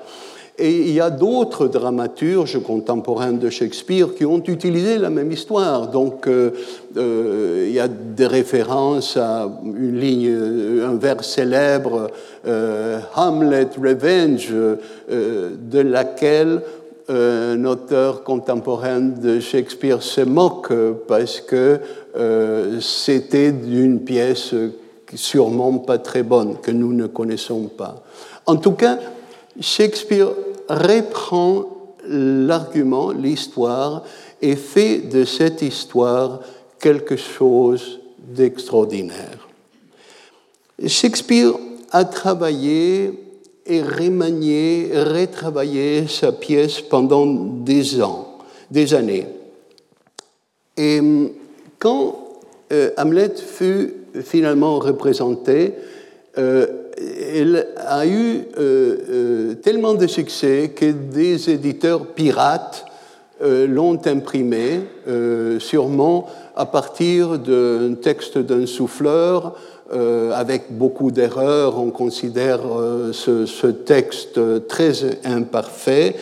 [0.58, 5.90] Et il y a d'autres dramaturges contemporains de Shakespeare qui ont utilisé la même histoire.
[5.90, 6.52] Donc, euh,
[6.96, 12.10] euh, il y a des références à une ligne, euh, un vers célèbre,
[13.16, 14.54] Hamlet Revenge,
[15.10, 16.62] de laquelle
[17.10, 20.72] un auteur contemporain de Shakespeare se moque
[21.08, 21.80] parce que
[22.80, 24.54] c'était d'une pièce
[25.16, 28.04] sûrement pas très bonne, que nous ne connaissons pas.
[28.46, 29.00] En tout cas,
[29.60, 30.30] Shakespeare
[30.70, 31.66] reprend
[32.08, 34.04] l'argument, l'histoire,
[34.42, 36.42] et fait de cette histoire
[36.80, 39.48] quelque chose d'extraordinaire.
[40.86, 41.54] Shakespeare
[41.92, 43.14] a travaillé
[43.66, 48.38] et remanié, retravaillé sa pièce pendant des ans,
[48.70, 49.28] des années.
[50.78, 51.02] Et
[51.80, 52.20] quand
[52.72, 55.74] euh, Hamlet fut finalement représenté,
[56.38, 62.86] euh, elle a eu euh, euh, tellement de succès que des éditeurs pirates
[63.42, 64.82] euh, l'ont imprimé,
[65.60, 69.56] sûrement à partir d'un texte d'un souffleur,
[70.34, 71.80] avec beaucoup d'erreurs.
[71.80, 72.62] On considère
[73.12, 74.94] ce, texte très
[75.26, 76.16] imparfait.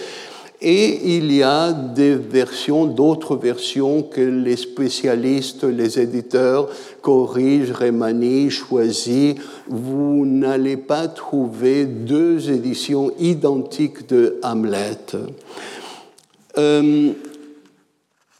[0.66, 6.70] Et il y a des versions, d'autres versions que les spécialistes, les éditeurs
[7.02, 9.36] corrigent, remanient, choisissent.
[9.68, 15.18] Vous n'allez pas trouver deux éditions identiques de Hamlet.
[16.58, 17.12] Euh,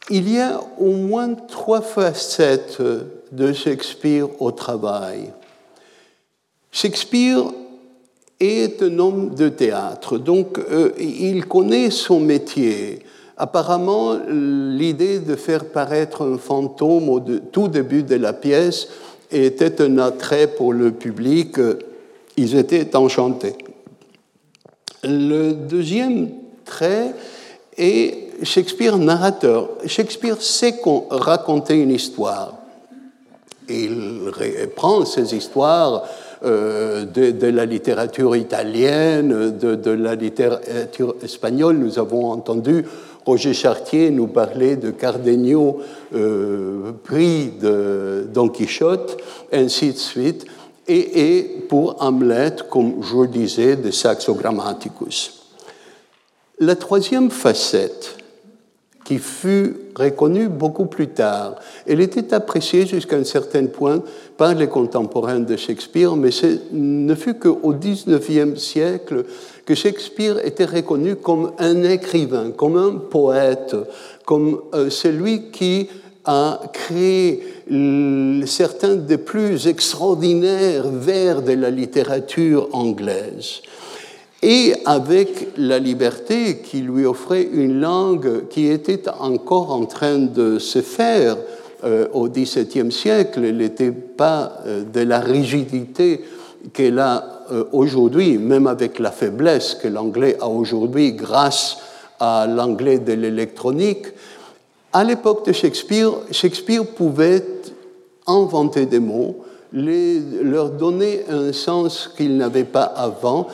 [0.08, 2.80] il y a au moins trois facettes
[3.32, 5.30] de Shakespeare au travail.
[6.72, 7.44] Shakespeare
[8.40, 13.00] est un homme de théâtre, donc euh, il connaît son métier.
[13.36, 18.88] Apparemment, l'idée de faire paraître un fantôme au tout début de la pièce
[19.30, 21.56] était un attrait pour le public.
[22.36, 23.56] Ils étaient enchantés.
[25.02, 26.30] Le deuxième
[26.64, 27.12] trait
[27.76, 29.68] est Shakespeare narrateur.
[29.86, 30.80] Shakespeare sait
[31.10, 32.54] raconter une histoire.
[33.68, 36.04] il reprend ces histoires
[36.44, 41.76] euh, de, la littérature italienne, de, la littérature espagnole.
[41.76, 42.84] Nous avons entendu
[43.24, 45.80] Roger Chartier nous parler de Cardenio
[46.14, 49.16] euh, pris de Don Quichotte,
[49.52, 50.44] ainsi de suite,
[50.86, 55.44] et, et pour Hamlet, comme je disais, de Saxo Grammaticus.
[56.58, 58.18] La troisième facette,
[59.04, 61.56] qui fut reconnue beaucoup plus tard.
[61.86, 64.02] Elle était appréciée jusqu'à un certain point
[64.36, 69.24] par les contemporains de Shakespeare, mais ce ne fut qu'au XIXe siècle
[69.64, 73.76] que Shakespeare était reconnu comme un écrivain, comme un poète,
[74.24, 75.88] comme euh, celui qui
[76.24, 77.42] a créé
[78.46, 83.60] certains des plus extraordinaires vers de la littérature anglaise.
[84.42, 90.58] Et avec la liberté qui lui offrait une langue qui était encore en train de
[90.58, 91.36] se faire
[91.84, 93.44] euh, au XVIIe siècle.
[93.44, 96.24] Elle n'était pas euh, de la rigidité
[96.72, 101.76] qu'elle a euh, aujourd'hui, même avec la faiblesse que l'anglais a aujourd'hui grâce
[102.18, 104.06] à l'anglais de l'électronique.
[104.94, 107.44] À l'époque de Shakespeare, Shakespeare pouvait
[108.26, 113.48] inventer des mots, les, leur donner un sens qu'ils n'avaient pas avant,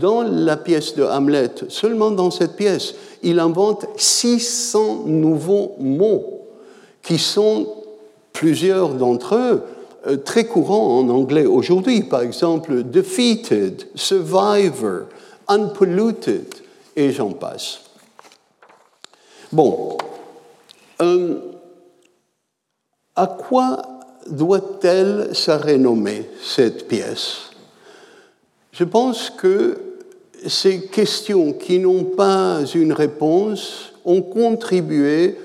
[0.00, 6.43] dans la pièce de Hamlet, seulement dans cette pièce, il invente 600 nouveaux mots
[7.04, 7.68] qui sont,
[8.32, 9.62] plusieurs d'entre eux,
[10.06, 12.02] euh, très courants en anglais aujourd'hui.
[12.02, 15.04] Par exemple, defeated, survivor,
[15.46, 16.46] unpolluted,
[16.96, 17.80] et j'en passe.
[19.52, 19.96] Bon,
[23.16, 23.82] à quoi
[24.26, 27.50] doit-elle se renommer, cette pièce?
[28.72, 29.78] Je pense que
[30.46, 35.38] ces questions qui n'ont pas une réponse ont contribué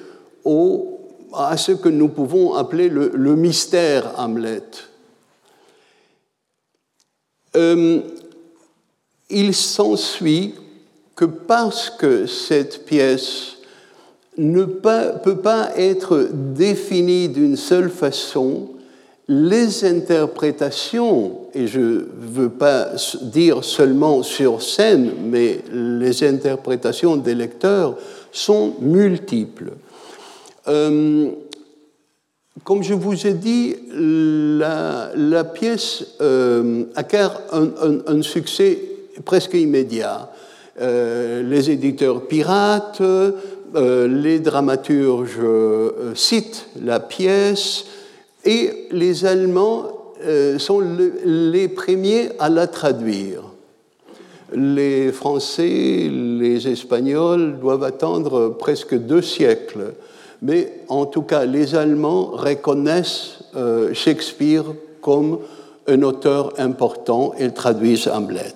[1.33, 4.63] à ce que nous pouvons appeler le, mystère Hamlet.
[7.55, 8.01] Euh,
[9.29, 10.55] il s'ensuit
[11.15, 13.57] que parce que cette pièce
[14.37, 18.69] ne peut pas être définie d'une seule façon,
[19.27, 22.87] les interprétations, et je ne veux pas
[23.21, 27.95] dire seulement sur scène, mais les interprétations des lecteurs
[28.31, 29.73] sont multiples.
[30.69, 31.31] Euh,
[32.63, 38.79] comme je vous ai dit, la, pièce euh, acquiert un, succès
[39.25, 40.29] presque immédiat.
[40.79, 43.01] Euh, les éditeurs pirates,
[43.75, 45.39] les dramaturges
[46.15, 47.85] citent la pièce,
[48.45, 50.13] et les Allemands
[50.57, 50.83] sont
[51.25, 53.43] les premiers à la traduire.
[54.53, 59.93] Les Français, les Espagnols doivent attendre presque deux siècles.
[60.41, 64.63] Mais en tout cas, les Allemands reconnaissent euh, Shakespeare
[65.01, 65.39] comme
[65.87, 68.53] un auteur important et traduisent Hamlet.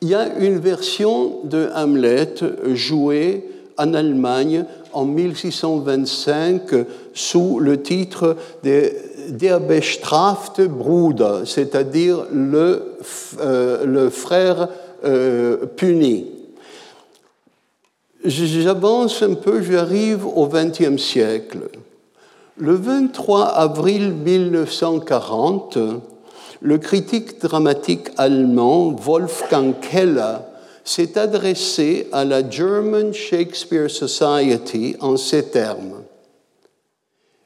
[0.00, 2.34] Il y a une version de Hamlet
[2.72, 3.44] jouée
[3.76, 6.62] en Allemagne en 1625
[7.14, 8.92] sous le titre de
[9.30, 12.96] Der bestrafte Bruder, c'est-à-dire le,
[13.40, 14.68] euh, le frère
[15.04, 16.37] euh, puni.
[18.28, 21.70] J'avance un peu, j'arrive au XXe siècle.
[22.58, 25.78] Le 23 avril 1940,
[26.60, 30.38] le critique dramatique allemand Wolfgang Keller
[30.84, 36.02] s'est adressé à la German Shakespeare Society en ces termes.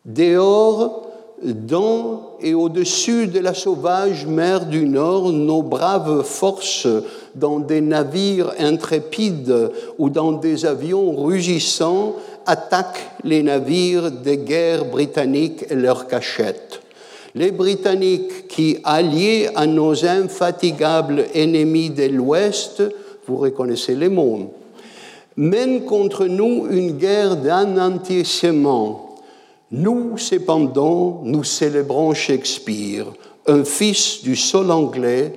[0.04, 1.01] Dehors,
[1.44, 6.86] dans et au-dessus de la sauvage mer du Nord, nos braves forces,
[7.34, 12.14] dans des navires intrépides ou dans des avions rugissants,
[12.46, 16.80] attaquent les navires de guerre britanniques et leurs cachettes.
[17.34, 22.82] Les Britanniques qui, alliés à nos infatigables ennemis de l'Ouest,
[23.26, 24.52] vous reconnaissez les mots,
[25.36, 29.11] mène contre nous une guerre d'anéantissement.
[29.72, 33.06] Nous, cependant, nous célébrons Shakespeare,
[33.46, 35.32] un fils du sol anglais,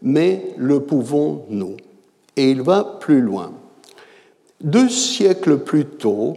[0.00, 1.76] mais le pouvons-nous
[2.36, 3.52] Et il va plus loin.
[4.60, 6.36] Deux siècles plus tôt,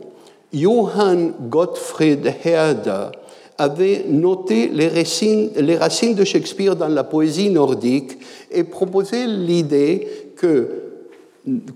[0.52, 3.10] Johann Gottfried Herder
[3.60, 8.18] avait noté les racines, les racines de Shakespeare dans la poésie nordique
[8.52, 10.83] et proposé l'idée que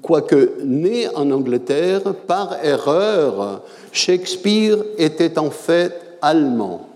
[0.02, 3.62] quoique né en Angleterre, par erreur,
[3.92, 6.88] Shakespeare était en fait allemand.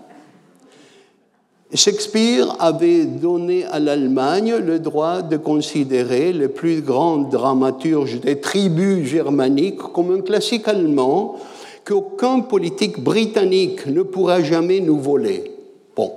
[1.74, 9.08] Shakespeare avait donné à l'Allemagne le droit de considérer les plus grands dramaturges des tribus
[9.08, 11.36] germaniques comme un classique allemand
[11.84, 15.50] qu'aucun politique britannique ne pourra jamais nous voler.
[15.96, 16.12] Bon.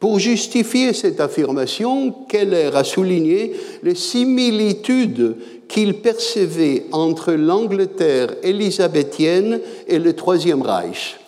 [0.00, 3.52] Pour justifier cette affirmation, Keller a souligné
[3.82, 5.36] les similitudes
[5.68, 11.18] qu'il percevait entre l'Angleterre élisabéthienne et le Troisième Reich.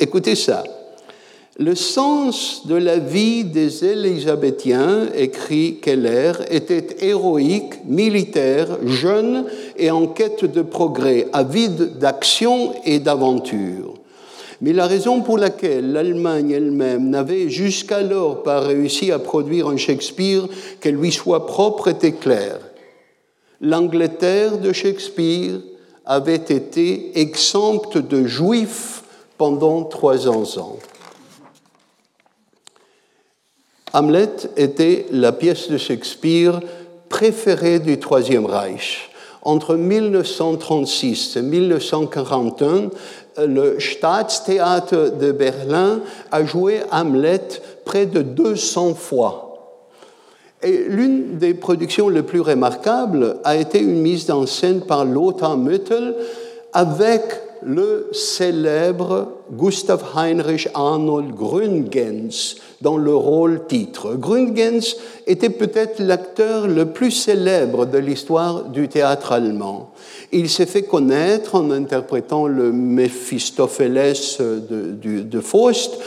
[0.00, 0.64] Écoutez ça.
[1.58, 9.44] Le sens de la vie des Élisabéthiens, écrit Keller, était héroïque, militaire, jeune
[9.76, 13.94] et en quête de progrès, avide d'action et d'aventure.
[14.62, 20.48] Mais la raison pour laquelle l'Allemagne elle-même n'avait jusqu'alors pas réussi à produire un Shakespeare
[20.80, 22.60] qui lui soit propre était claire.
[23.64, 25.60] L'Angleterre de Shakespeare
[26.04, 29.04] avait été exempte de juifs
[29.38, 30.78] pendant 300 ans.
[33.92, 36.60] Hamlet était la pièce de Shakespeare
[37.08, 39.10] préférée du Troisième Reich.
[39.42, 42.90] Entre 1936 et 1941,
[43.46, 46.00] le Staatstheater de Berlin
[46.32, 49.51] a joué Hamlet près de 200 fois.
[50.62, 55.56] Et l'une des productions les plus remarquables a été une mise en scène par Lothar
[55.56, 56.14] Müttel
[56.72, 57.22] avec
[57.64, 64.14] le célèbre Gustav Heinrich Arnold Grüngens dans le rôle titre.
[64.14, 64.96] Grüngens
[65.26, 69.92] était peut-être l'acteur le plus célèbre de l'histoire du théâtre allemand.
[70.32, 75.98] Il s'est fait connaître en interprétant le Mephistopheles de, de Faust,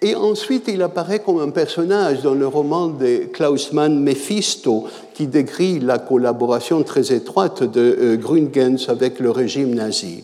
[0.00, 5.26] et ensuite, il apparaît comme un personnage dans le roman de Klaus Mann Mephisto, qui
[5.26, 10.22] décrit la collaboration très étroite de euh, Grüngens avec le régime nazi.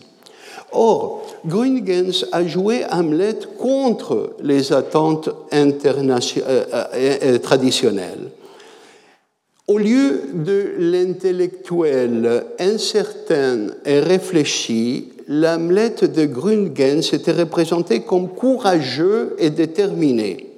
[0.71, 5.71] Or, Grüngens a joué Hamlet contre les attentes euh,
[6.93, 8.31] euh, traditionnelles.
[9.67, 19.49] Au lieu de l'intellectuel incertain et réfléchi, l'Hamlet de Grüngens était représenté comme courageux et
[19.49, 20.51] déterminé.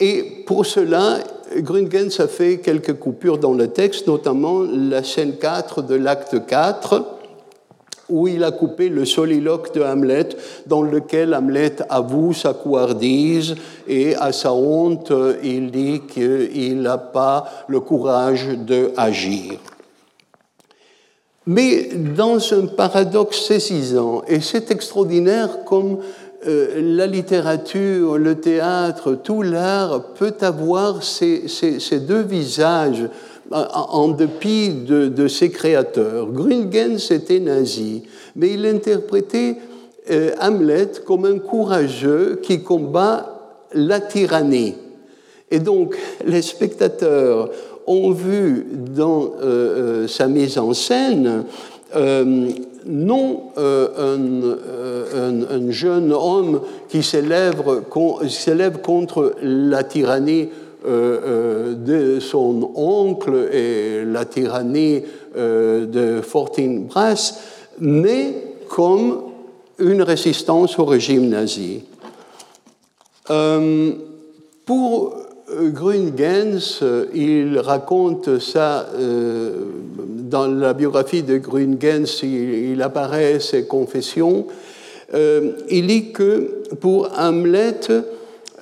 [0.00, 1.18] Et pour cela,
[1.56, 7.04] Grüngens a fait quelques coupures dans le texte, notamment la scène 4 de l'acte 4,
[8.08, 10.30] où il a coupé le soliloque de Hamlet,
[10.66, 13.54] dans lequel Hamlet avoue sa couardise
[13.86, 15.12] et à sa honte,
[15.44, 19.58] il dit qu'il n'a pas le courage d'agir.
[21.46, 25.98] Mais dans un paradoxe saisissant, et c'est extraordinaire comme
[26.46, 31.46] euh, la littérature, le théâtre, tout l'art peut avoir ces,
[32.06, 33.08] deux visages
[33.50, 36.30] en dépit de, ses créateurs.
[36.30, 38.04] Grüngens était nazi,
[38.36, 39.56] mais il interprétait
[40.10, 44.74] euh, Hamlet comme un courageux qui combat la tyrannie.
[45.50, 47.50] Et donc, les spectateurs
[47.90, 51.44] ont vu dans euh, euh, sa mise en scène
[52.86, 57.64] non un, jeune homme qui s'élève
[58.82, 60.48] contre la tyrannie
[60.86, 65.02] euh, euh, de son oncle et la tyrannie
[65.36, 67.38] euh, de Fortin Brass,
[67.78, 69.24] mais comme
[69.78, 71.82] une résistance au régime nazi.
[74.64, 75.16] pour
[75.72, 76.82] Grüngens,
[77.14, 84.46] il raconte ça dans la biographie de Grüngens, il, il apparaît ses confessions.
[85.12, 87.88] il dit que pour Hamlet,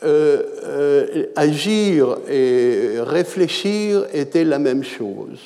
[0.05, 5.41] euh, euh, agir et réfléchir était la même chose.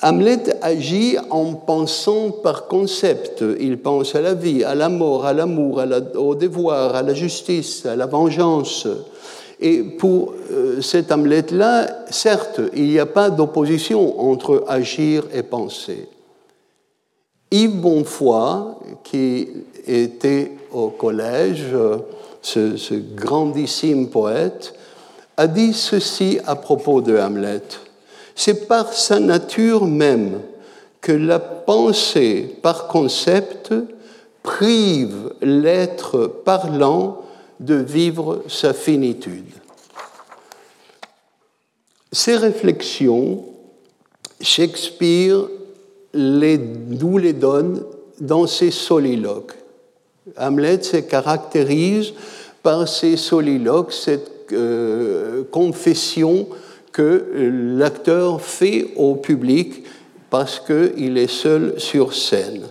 [0.00, 3.44] Hamlet agit en pensant par concept.
[3.60, 5.82] Il pense à la vie, à la mort, à l'amour,
[6.14, 8.88] au devoir, à la justice, à la vengeance.
[9.60, 16.08] Et pour euh, cet Hamlet-là, certes, il n'y a pas d'opposition entre agir et penser.
[17.50, 19.48] Yves Bonfoy, qui
[19.86, 21.66] était au collège,
[22.42, 24.74] ce, grandissime poète,
[25.36, 27.62] a dit ceci à propos de Hamlet.
[28.34, 30.40] C'est par sa nature même
[31.00, 33.74] que la pensée par concept
[34.42, 37.22] prive l'être parlant
[37.60, 39.44] de vivre sa finitude.
[42.10, 43.44] Ces réflexions,
[44.40, 45.46] Shakespeare
[46.12, 47.84] les, nous les donne
[48.20, 49.54] dans ses soliloques.
[50.36, 52.12] Hamlet se caractérise
[52.62, 56.48] par ses soliloques, cette euh, confession
[56.92, 57.26] que
[57.76, 59.84] l'acteur fait au public
[60.28, 62.62] parce qu'il est seul sur scène.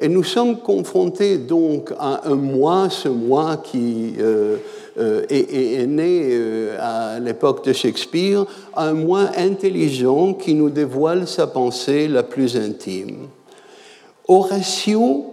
[0.00, 4.56] Et nous sommes confrontés donc à un moi, ce moi qui euh,
[4.98, 8.44] euh, est, né à l'époque de Shakespeare,
[8.76, 13.28] un moi intelligent qui nous dévoile sa pensée la plus intime.
[14.26, 15.26] Horatio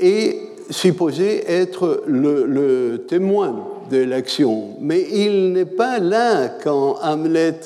[0.00, 0.36] est
[0.70, 7.60] supposé être le, témoin de l'action, mais il n'est pas là quand Hamlet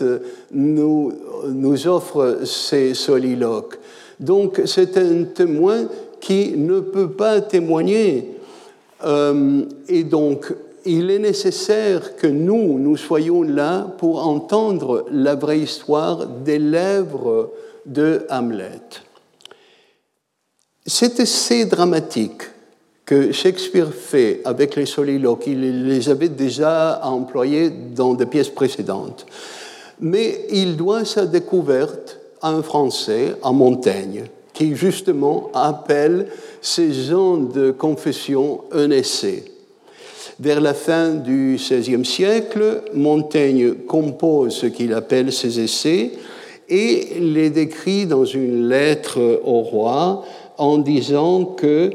[0.52, 3.78] nous offre ses soliloques.
[4.22, 5.86] Donc c'est un témoin
[6.20, 8.36] qui ne peut pas témoigner.
[9.04, 10.54] Euh, et donc
[10.84, 17.50] il est nécessaire que nous, nous soyons là pour entendre la vraie histoire des lèvres
[17.84, 18.80] de Hamlet.
[20.86, 22.42] C'est assez dramatique
[23.04, 25.48] que Shakespeare fait avec les soliloques.
[25.48, 29.26] Il les avait déjà employés dans des pièces précédentes.
[30.00, 36.26] Mais il doit sa découverte un Français, à Montaigne, qui justement appelle
[36.60, 39.44] ces gens de confession un essai.
[40.40, 46.12] Vers la fin du XVIe siècle, Montaigne compose ce qu'il appelle ses essais
[46.68, 50.24] et les décrit dans une lettre au roi
[50.58, 51.90] en disant que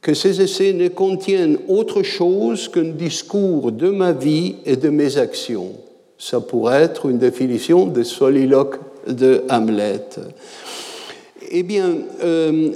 [0.00, 5.18] que ces essais ne contiennent autre chose qu'un discours de ma vie et de mes
[5.18, 5.72] actions.
[6.18, 8.78] Ça pourrait être une définition des soliloques
[9.08, 10.20] de Hamlet.
[11.50, 12.72] Eh bien, euh,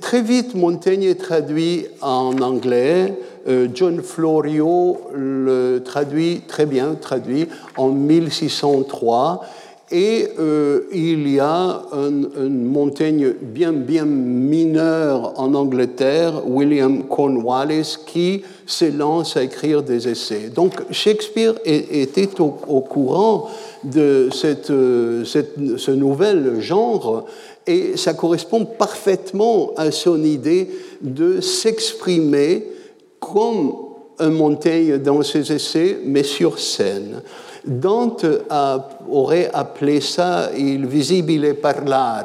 [0.00, 3.14] très vite, Montaigne est traduit en anglais.
[3.48, 7.46] Euh, John Florio le traduit très bien, traduit
[7.76, 9.44] en 1603.
[9.92, 12.10] Et euh, il y a un,
[12.48, 20.50] Montaigne bien, bien mineur en Angleterre, William Cornwallis, qui s'élance à écrire des essais.
[20.54, 23.48] Donc Shakespeare était au, courant
[23.82, 27.24] de cette, euh, cette, ce nouvel genre
[27.66, 30.68] et ça correspond parfaitement à son idée
[31.02, 32.64] de s'exprimer
[33.18, 33.89] comme
[34.28, 37.22] Montaigne dans ses essais, mais sur scène.
[37.64, 38.26] Dante
[39.10, 42.24] aurait appelé ça il visibile parlare.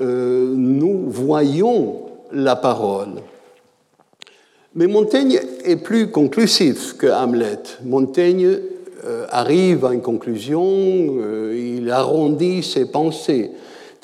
[0.00, 3.22] Euh, nous voyons la parole.
[4.74, 7.60] Mais Montaigne est plus conclusif que Hamlet.
[7.84, 8.58] Montaigne
[9.04, 13.52] euh, arrive à une conclusion, euh, il arrondit ses pensées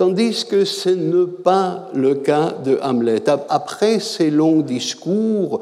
[0.00, 3.22] tandis que ce n'est pas le cas de Hamlet.
[3.50, 5.60] Après ces longs discours,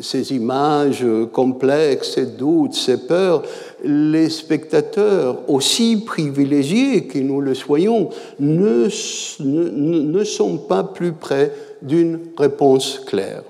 [0.00, 3.42] ces images complexes, ces doutes, ces peurs,
[3.84, 8.88] les spectateurs, aussi privilégiés que nous le soyons, ne,
[9.40, 13.42] ne, sont pas plus près d'une réponse claire.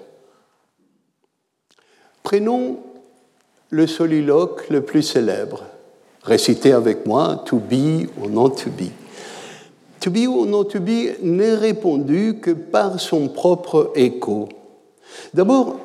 [2.22, 2.78] Prenons
[3.70, 5.64] le soliloque le plus célèbre.
[6.22, 8.90] Récitez avec moi To be or not to be.
[10.00, 14.48] To be or not to be n'est répondu que par son propre écho.
[15.32, 15.76] D'abord,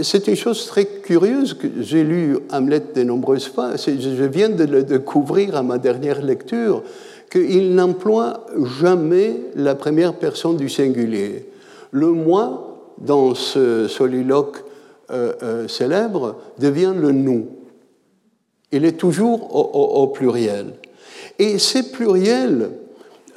[0.00, 3.76] c'est une chose très curieuse que j'ai lu Hamlet de nombreuses fois.
[3.76, 6.82] Je viens de le découvrir à ma dernière lecture
[7.30, 8.46] qu'il n'emploie
[8.80, 11.46] jamais la première personne du singulier.
[11.90, 14.58] Le moi, dans ce soliloque
[15.10, 17.48] euh, euh, célèbre, devient le nous.
[18.70, 20.74] Il est toujours au, pluriel.
[21.38, 22.70] Et ces pluriels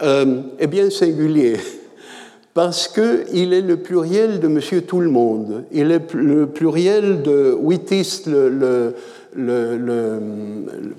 [0.02, 1.58] euh, est bien singulier,
[2.56, 5.66] parce qu'il est le pluriel de Monsieur Tout-le-Monde.
[5.72, 8.96] Il est le pluriel de Wittis, le,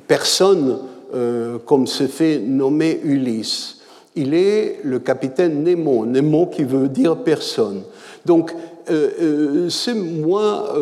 [0.06, 0.78] personne,
[1.14, 3.78] euh, comme se fait nommer Ulysse.
[4.14, 7.80] Il est le capitaine Nemo, Nemo qui veut dire personne.
[8.24, 8.54] Donc,
[8.90, 10.72] euh, ce moi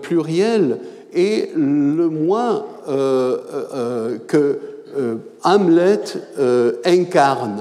[0.00, 0.78] pluriel
[1.12, 4.58] est le moi que
[4.94, 6.00] euh, Hamlet
[6.38, 7.60] euh, incarne.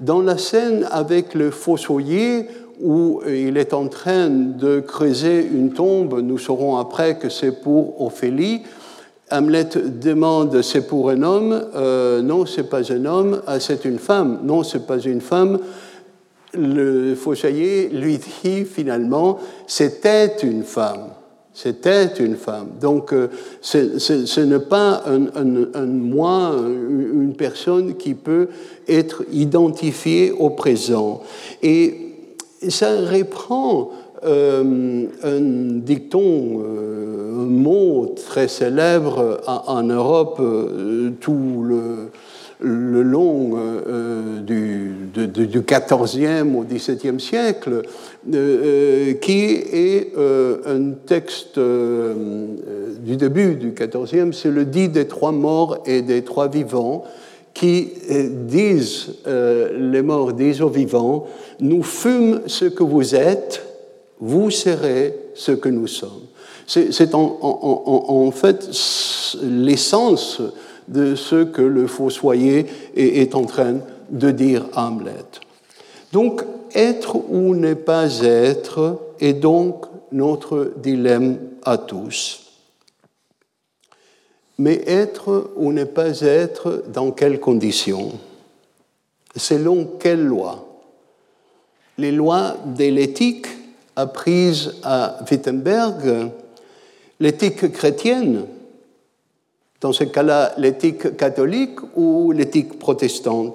[0.00, 2.46] Dans la scène avec le fossoyer,
[2.80, 8.00] où il est en train de creuser une tombe, nous saurons après que c'est pour
[8.00, 8.62] Ophélie.
[9.30, 13.42] Hamlet demande c'est pour un homme euh, Non, c'est pas un homme.
[13.46, 15.58] Ah, c'est une femme Non, c'est pas une femme.
[16.54, 21.10] Le fossoyer lui dit finalement c'était une femme.
[21.60, 22.68] C'était une femme.
[22.80, 23.26] Donc, euh,
[23.62, 28.46] ce n'est pas un, moi, une personne qui peut
[28.86, 31.20] être identifiée au présent.
[31.60, 32.14] Et
[32.68, 33.90] ça reprend
[34.24, 35.40] euh, un
[35.80, 40.40] dicton, euh, un mot très célèbre en, Europe,
[41.20, 42.10] tout le
[42.60, 47.82] le long euh, euh, du, du, 14e au 17e siècle,
[48.32, 55.78] euh, qui est un texte du début du 14e, c'est le dit des trois morts
[55.86, 57.04] et des trois vivants,
[57.54, 57.88] qui
[58.46, 61.26] disent, les morts disent aux vivants,
[61.58, 63.64] nous fûmes ce que vous êtes,
[64.20, 66.28] vous serez ce que nous sommes.
[66.68, 68.68] C'est en, fait
[69.42, 70.42] l'essence
[70.88, 72.66] de ce que le fossoyer
[72.96, 73.76] est en train
[74.10, 75.24] de dire à Hamlet.
[76.12, 76.42] Donc,
[76.74, 82.44] être ou ne pas être est donc notre dilemme à tous.
[84.58, 88.12] Mais être ou ne pas être, dans quelles conditions?
[89.36, 90.66] Selon quelles lois?
[91.96, 93.46] Les lois de l'éthique
[93.94, 96.30] apprises à Wittenberg,
[97.20, 98.46] l'éthique chrétienne,
[99.80, 103.54] dans ce cas-là l'éthique catholique ou l'éthique protestante?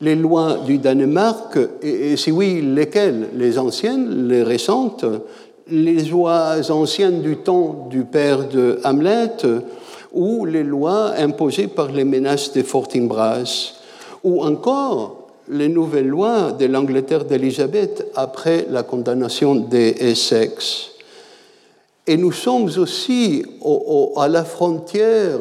[0.00, 3.28] Les lois du Danemark, et, si oui, lesquelles?
[3.34, 5.04] Les anciennes, les récentes?
[5.68, 9.36] Les lois anciennes du temps du père de Hamlet
[10.12, 13.74] ou les lois imposées par les menaces de Fortinbras?
[14.24, 20.89] Ou encore les nouvelles lois de l'Angleterre d'Élisabeth après la condamnation des Essex?
[22.06, 23.44] Et nous sommes aussi
[24.16, 25.38] à la frontière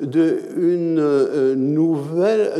[0.00, 2.52] d'un euh, nouvel,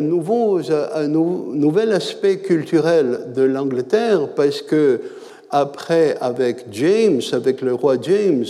[1.93, 5.01] aspect culturel de l'Angleterre parce que
[5.51, 8.45] après, avec James, avec le roi James,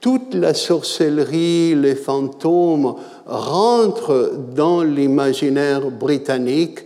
[0.00, 2.94] toute la sorcellerie, les fantômes
[3.26, 6.80] rentrent dans l'imaginaire britannique,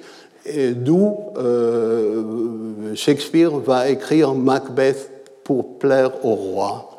[0.74, 5.10] d'où euh, Shakespeare va écrire Macbeth
[5.44, 6.95] pour plaire au roi.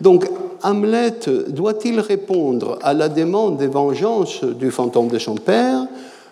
[0.00, 0.26] Donc
[0.62, 5.86] Hamlet doit-il répondre à la demande de vengeance du fantôme de son père?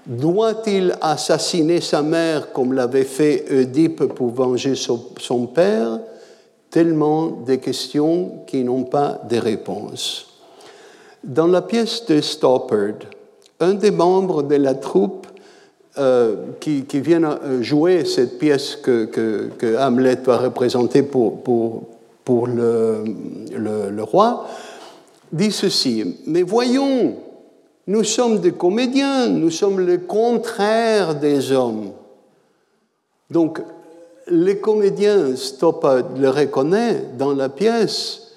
[0.07, 5.99] Doit-il assassiner sa mère comme l'avait fait Oedipe pour venger son père?
[6.71, 10.27] Tellement de questions qui n'ont pas de réponse.
[11.25, 12.95] Dans la pièce de Stoppard,
[13.61, 15.27] un des membres de la troupe
[15.99, 21.83] euh, qui, vient jouer cette pièce que, Hamlet va représenter pour,
[22.29, 24.47] pour le, roi,
[25.33, 27.15] dit ceci, mais voyons,
[27.87, 31.93] nous sommes des comédiens, nous sommes le contraire des hommes.
[33.31, 33.63] Donc,
[34.27, 38.33] les comédiens, Stoppard le reconnaît dans la pièce,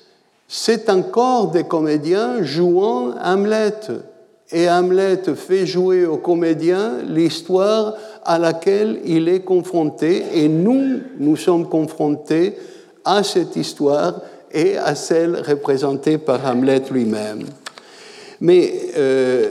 [0.47, 3.75] c'est encore des comédiens jouant Hamlet.
[4.53, 11.35] Et Hamlet fait jouer aux comédiens l'histoire à laquelle il est confronté, et nous, nous
[11.35, 12.55] sommes confrontés
[13.06, 14.22] à cette histoire
[14.54, 17.45] et à celle représentée par Hamlet lui-même.
[18.41, 19.49] Mais euh,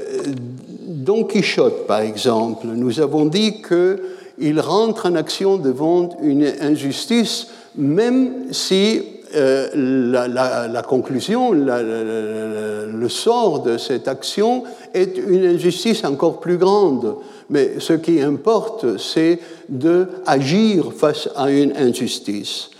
[0.81, 7.47] Don Quichotte, par exemple, nous avons dit qu'il rentre en action devant une injustice,
[7.77, 9.03] même si
[9.37, 17.15] euh, la, conclusion, le sort de cette action est une injustice encore plus grande.
[17.49, 19.39] Mais ce qui importe, c'est
[19.69, 22.71] d'agir face à une injustice.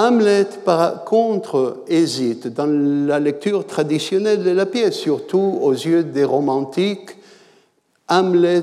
[0.00, 6.22] Hamlet, par contre, hésite dans la lecture traditionnelle de la pièce, surtout aux yeux des
[6.22, 7.16] romantiques.
[8.06, 8.62] Hamlet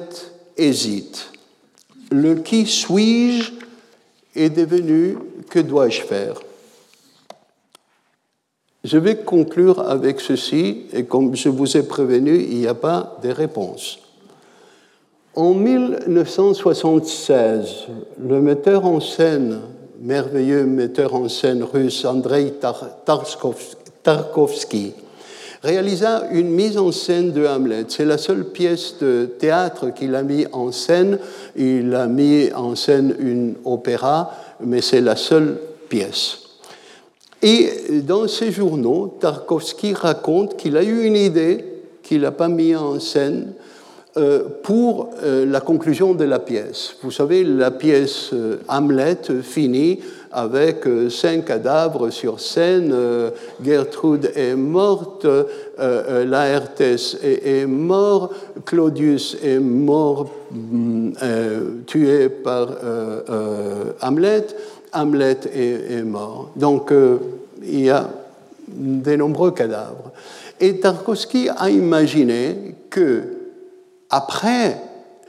[0.55, 1.33] hésite.
[2.09, 3.51] Le qui suis-je
[4.33, 5.17] est devenu
[5.49, 6.39] que dois-je faire?
[8.85, 13.17] Je vais conclure avec ceci, et comme je vous ai prévenu, il n'y a pas
[13.21, 13.99] de réponse.
[15.35, 17.87] En 1976,
[18.25, 19.59] le metteur en scène
[20.05, 22.53] merveilleux metteur en scène russe Andrei
[24.03, 24.93] Tarkovsky,
[25.63, 27.85] réalisa une mise en scène de Hamlet.
[27.87, 31.17] C'est la seule pièce de théâtre qu'il a mis en scène.
[31.55, 36.37] Il a mis en scène une opéra, mais c'est la seule pièce.
[37.41, 41.65] Et dans ses journaux, Tarkovsky raconte qu'il a eu une idée
[42.03, 43.53] qu'il n'a pas mis en scène,
[44.63, 46.95] pour euh, la conclusion de la pièce.
[47.03, 49.99] Vous savez, la pièce euh, Hamlet finit
[50.31, 52.93] avec cinq cadavres sur scène.
[53.63, 55.25] Gertrude est morte,
[55.77, 58.33] Laertes est, mort,
[58.65, 61.11] Claudius est mort, mm,
[61.85, 62.67] tué par
[64.01, 64.47] Hamlet,
[64.91, 66.51] Hamlet est mort.
[66.57, 66.91] Donc
[67.63, 68.09] il y a
[68.67, 70.11] de nombreux cadavres.
[70.59, 73.34] Et Tarkovsky a imaginé que
[74.09, 74.81] après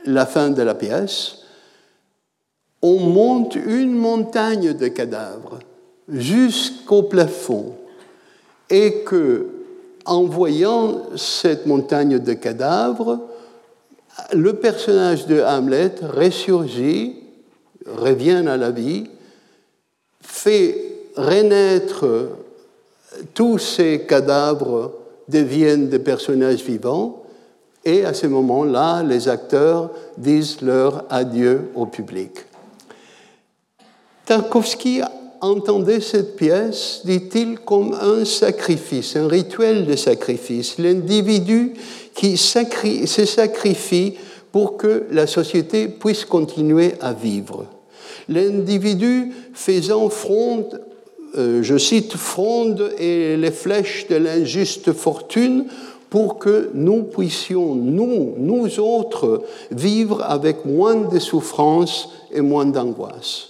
[0.05, 1.39] la fin de la pièce,
[2.83, 5.59] on monte une montagne de cadavres
[6.09, 7.74] jusqu'au plafond.
[8.70, 9.47] Et que,
[10.05, 13.20] en voyant cette montagne de cadavres,
[14.33, 17.16] le personnage de Hamlet ressurgit,
[17.87, 19.09] revient à la vie,
[20.20, 22.07] fait renaître
[23.35, 24.93] tous ces cadavres
[25.29, 27.26] deviennent des personnages vivants
[27.87, 32.32] et à ce moment-là, les acteurs disent leur adieu au public.
[34.26, 35.03] Tarkovsky
[35.41, 40.78] entendait cette pièce, dit-il, comme un sacrifice, un rituel de sacrifice.
[40.78, 41.74] L'individu
[42.12, 44.14] qui se sacrifie
[44.51, 47.66] pour que la société puisse continuer à vivre.
[48.28, 50.80] L'individu faisant fronde,
[51.39, 55.66] euh, je cite, fronde et les flèches de l'injuste fortune
[56.11, 63.48] pour que nous puissions, nous, nous autres, vivre avec moins de souffrance et moins d'angoisse.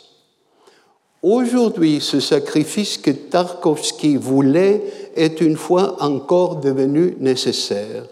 [1.22, 4.82] Aujourd'hui, ce sacrifice que Tarkovsky voulait
[5.16, 8.04] est une fois encore devenu nécessaire.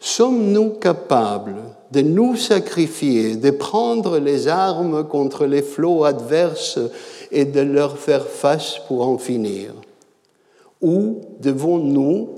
[0.00, 1.56] Sommes-nous capables
[1.90, 6.78] de nous sacrifier, de prendre les armes contre les flots adverses
[7.32, 9.72] et de leur faire face pour en finir?
[10.80, 12.28] Ou devons-nous,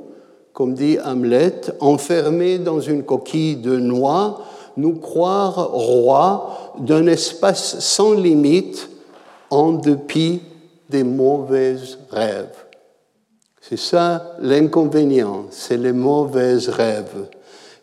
[0.53, 4.45] comme dit Hamlet, enfermés dans une coquille de noix,
[4.77, 8.89] nous croire rois d'un espace sans limite
[9.51, 10.41] en dépit
[10.89, 11.77] des mauvais
[12.11, 12.57] rêves
[13.61, 17.29] C'est ça l'inconvénient, c'est les mauvais rêves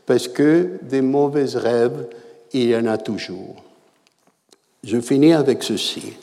[0.07, 2.07] parce que des mauvais rêves,
[2.53, 3.57] il y en a toujours.
[4.81, 6.13] Je finis avec ceci.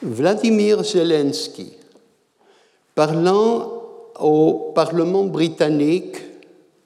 [0.00, 1.74] Vladimir Zelensky,
[2.94, 3.77] parlant
[4.18, 6.16] au Parlement britannique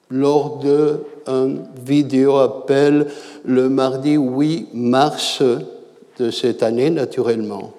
[0.09, 1.55] lors d'un
[1.85, 3.07] vidéo appel
[3.45, 5.41] le mardi 8 mars
[6.19, 7.71] de cette année, naturellement,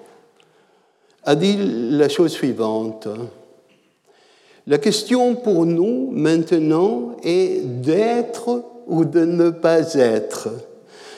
[1.23, 3.07] a dit la chose suivante.
[4.67, 10.49] La question pour nous maintenant est d'être ou de ne pas être.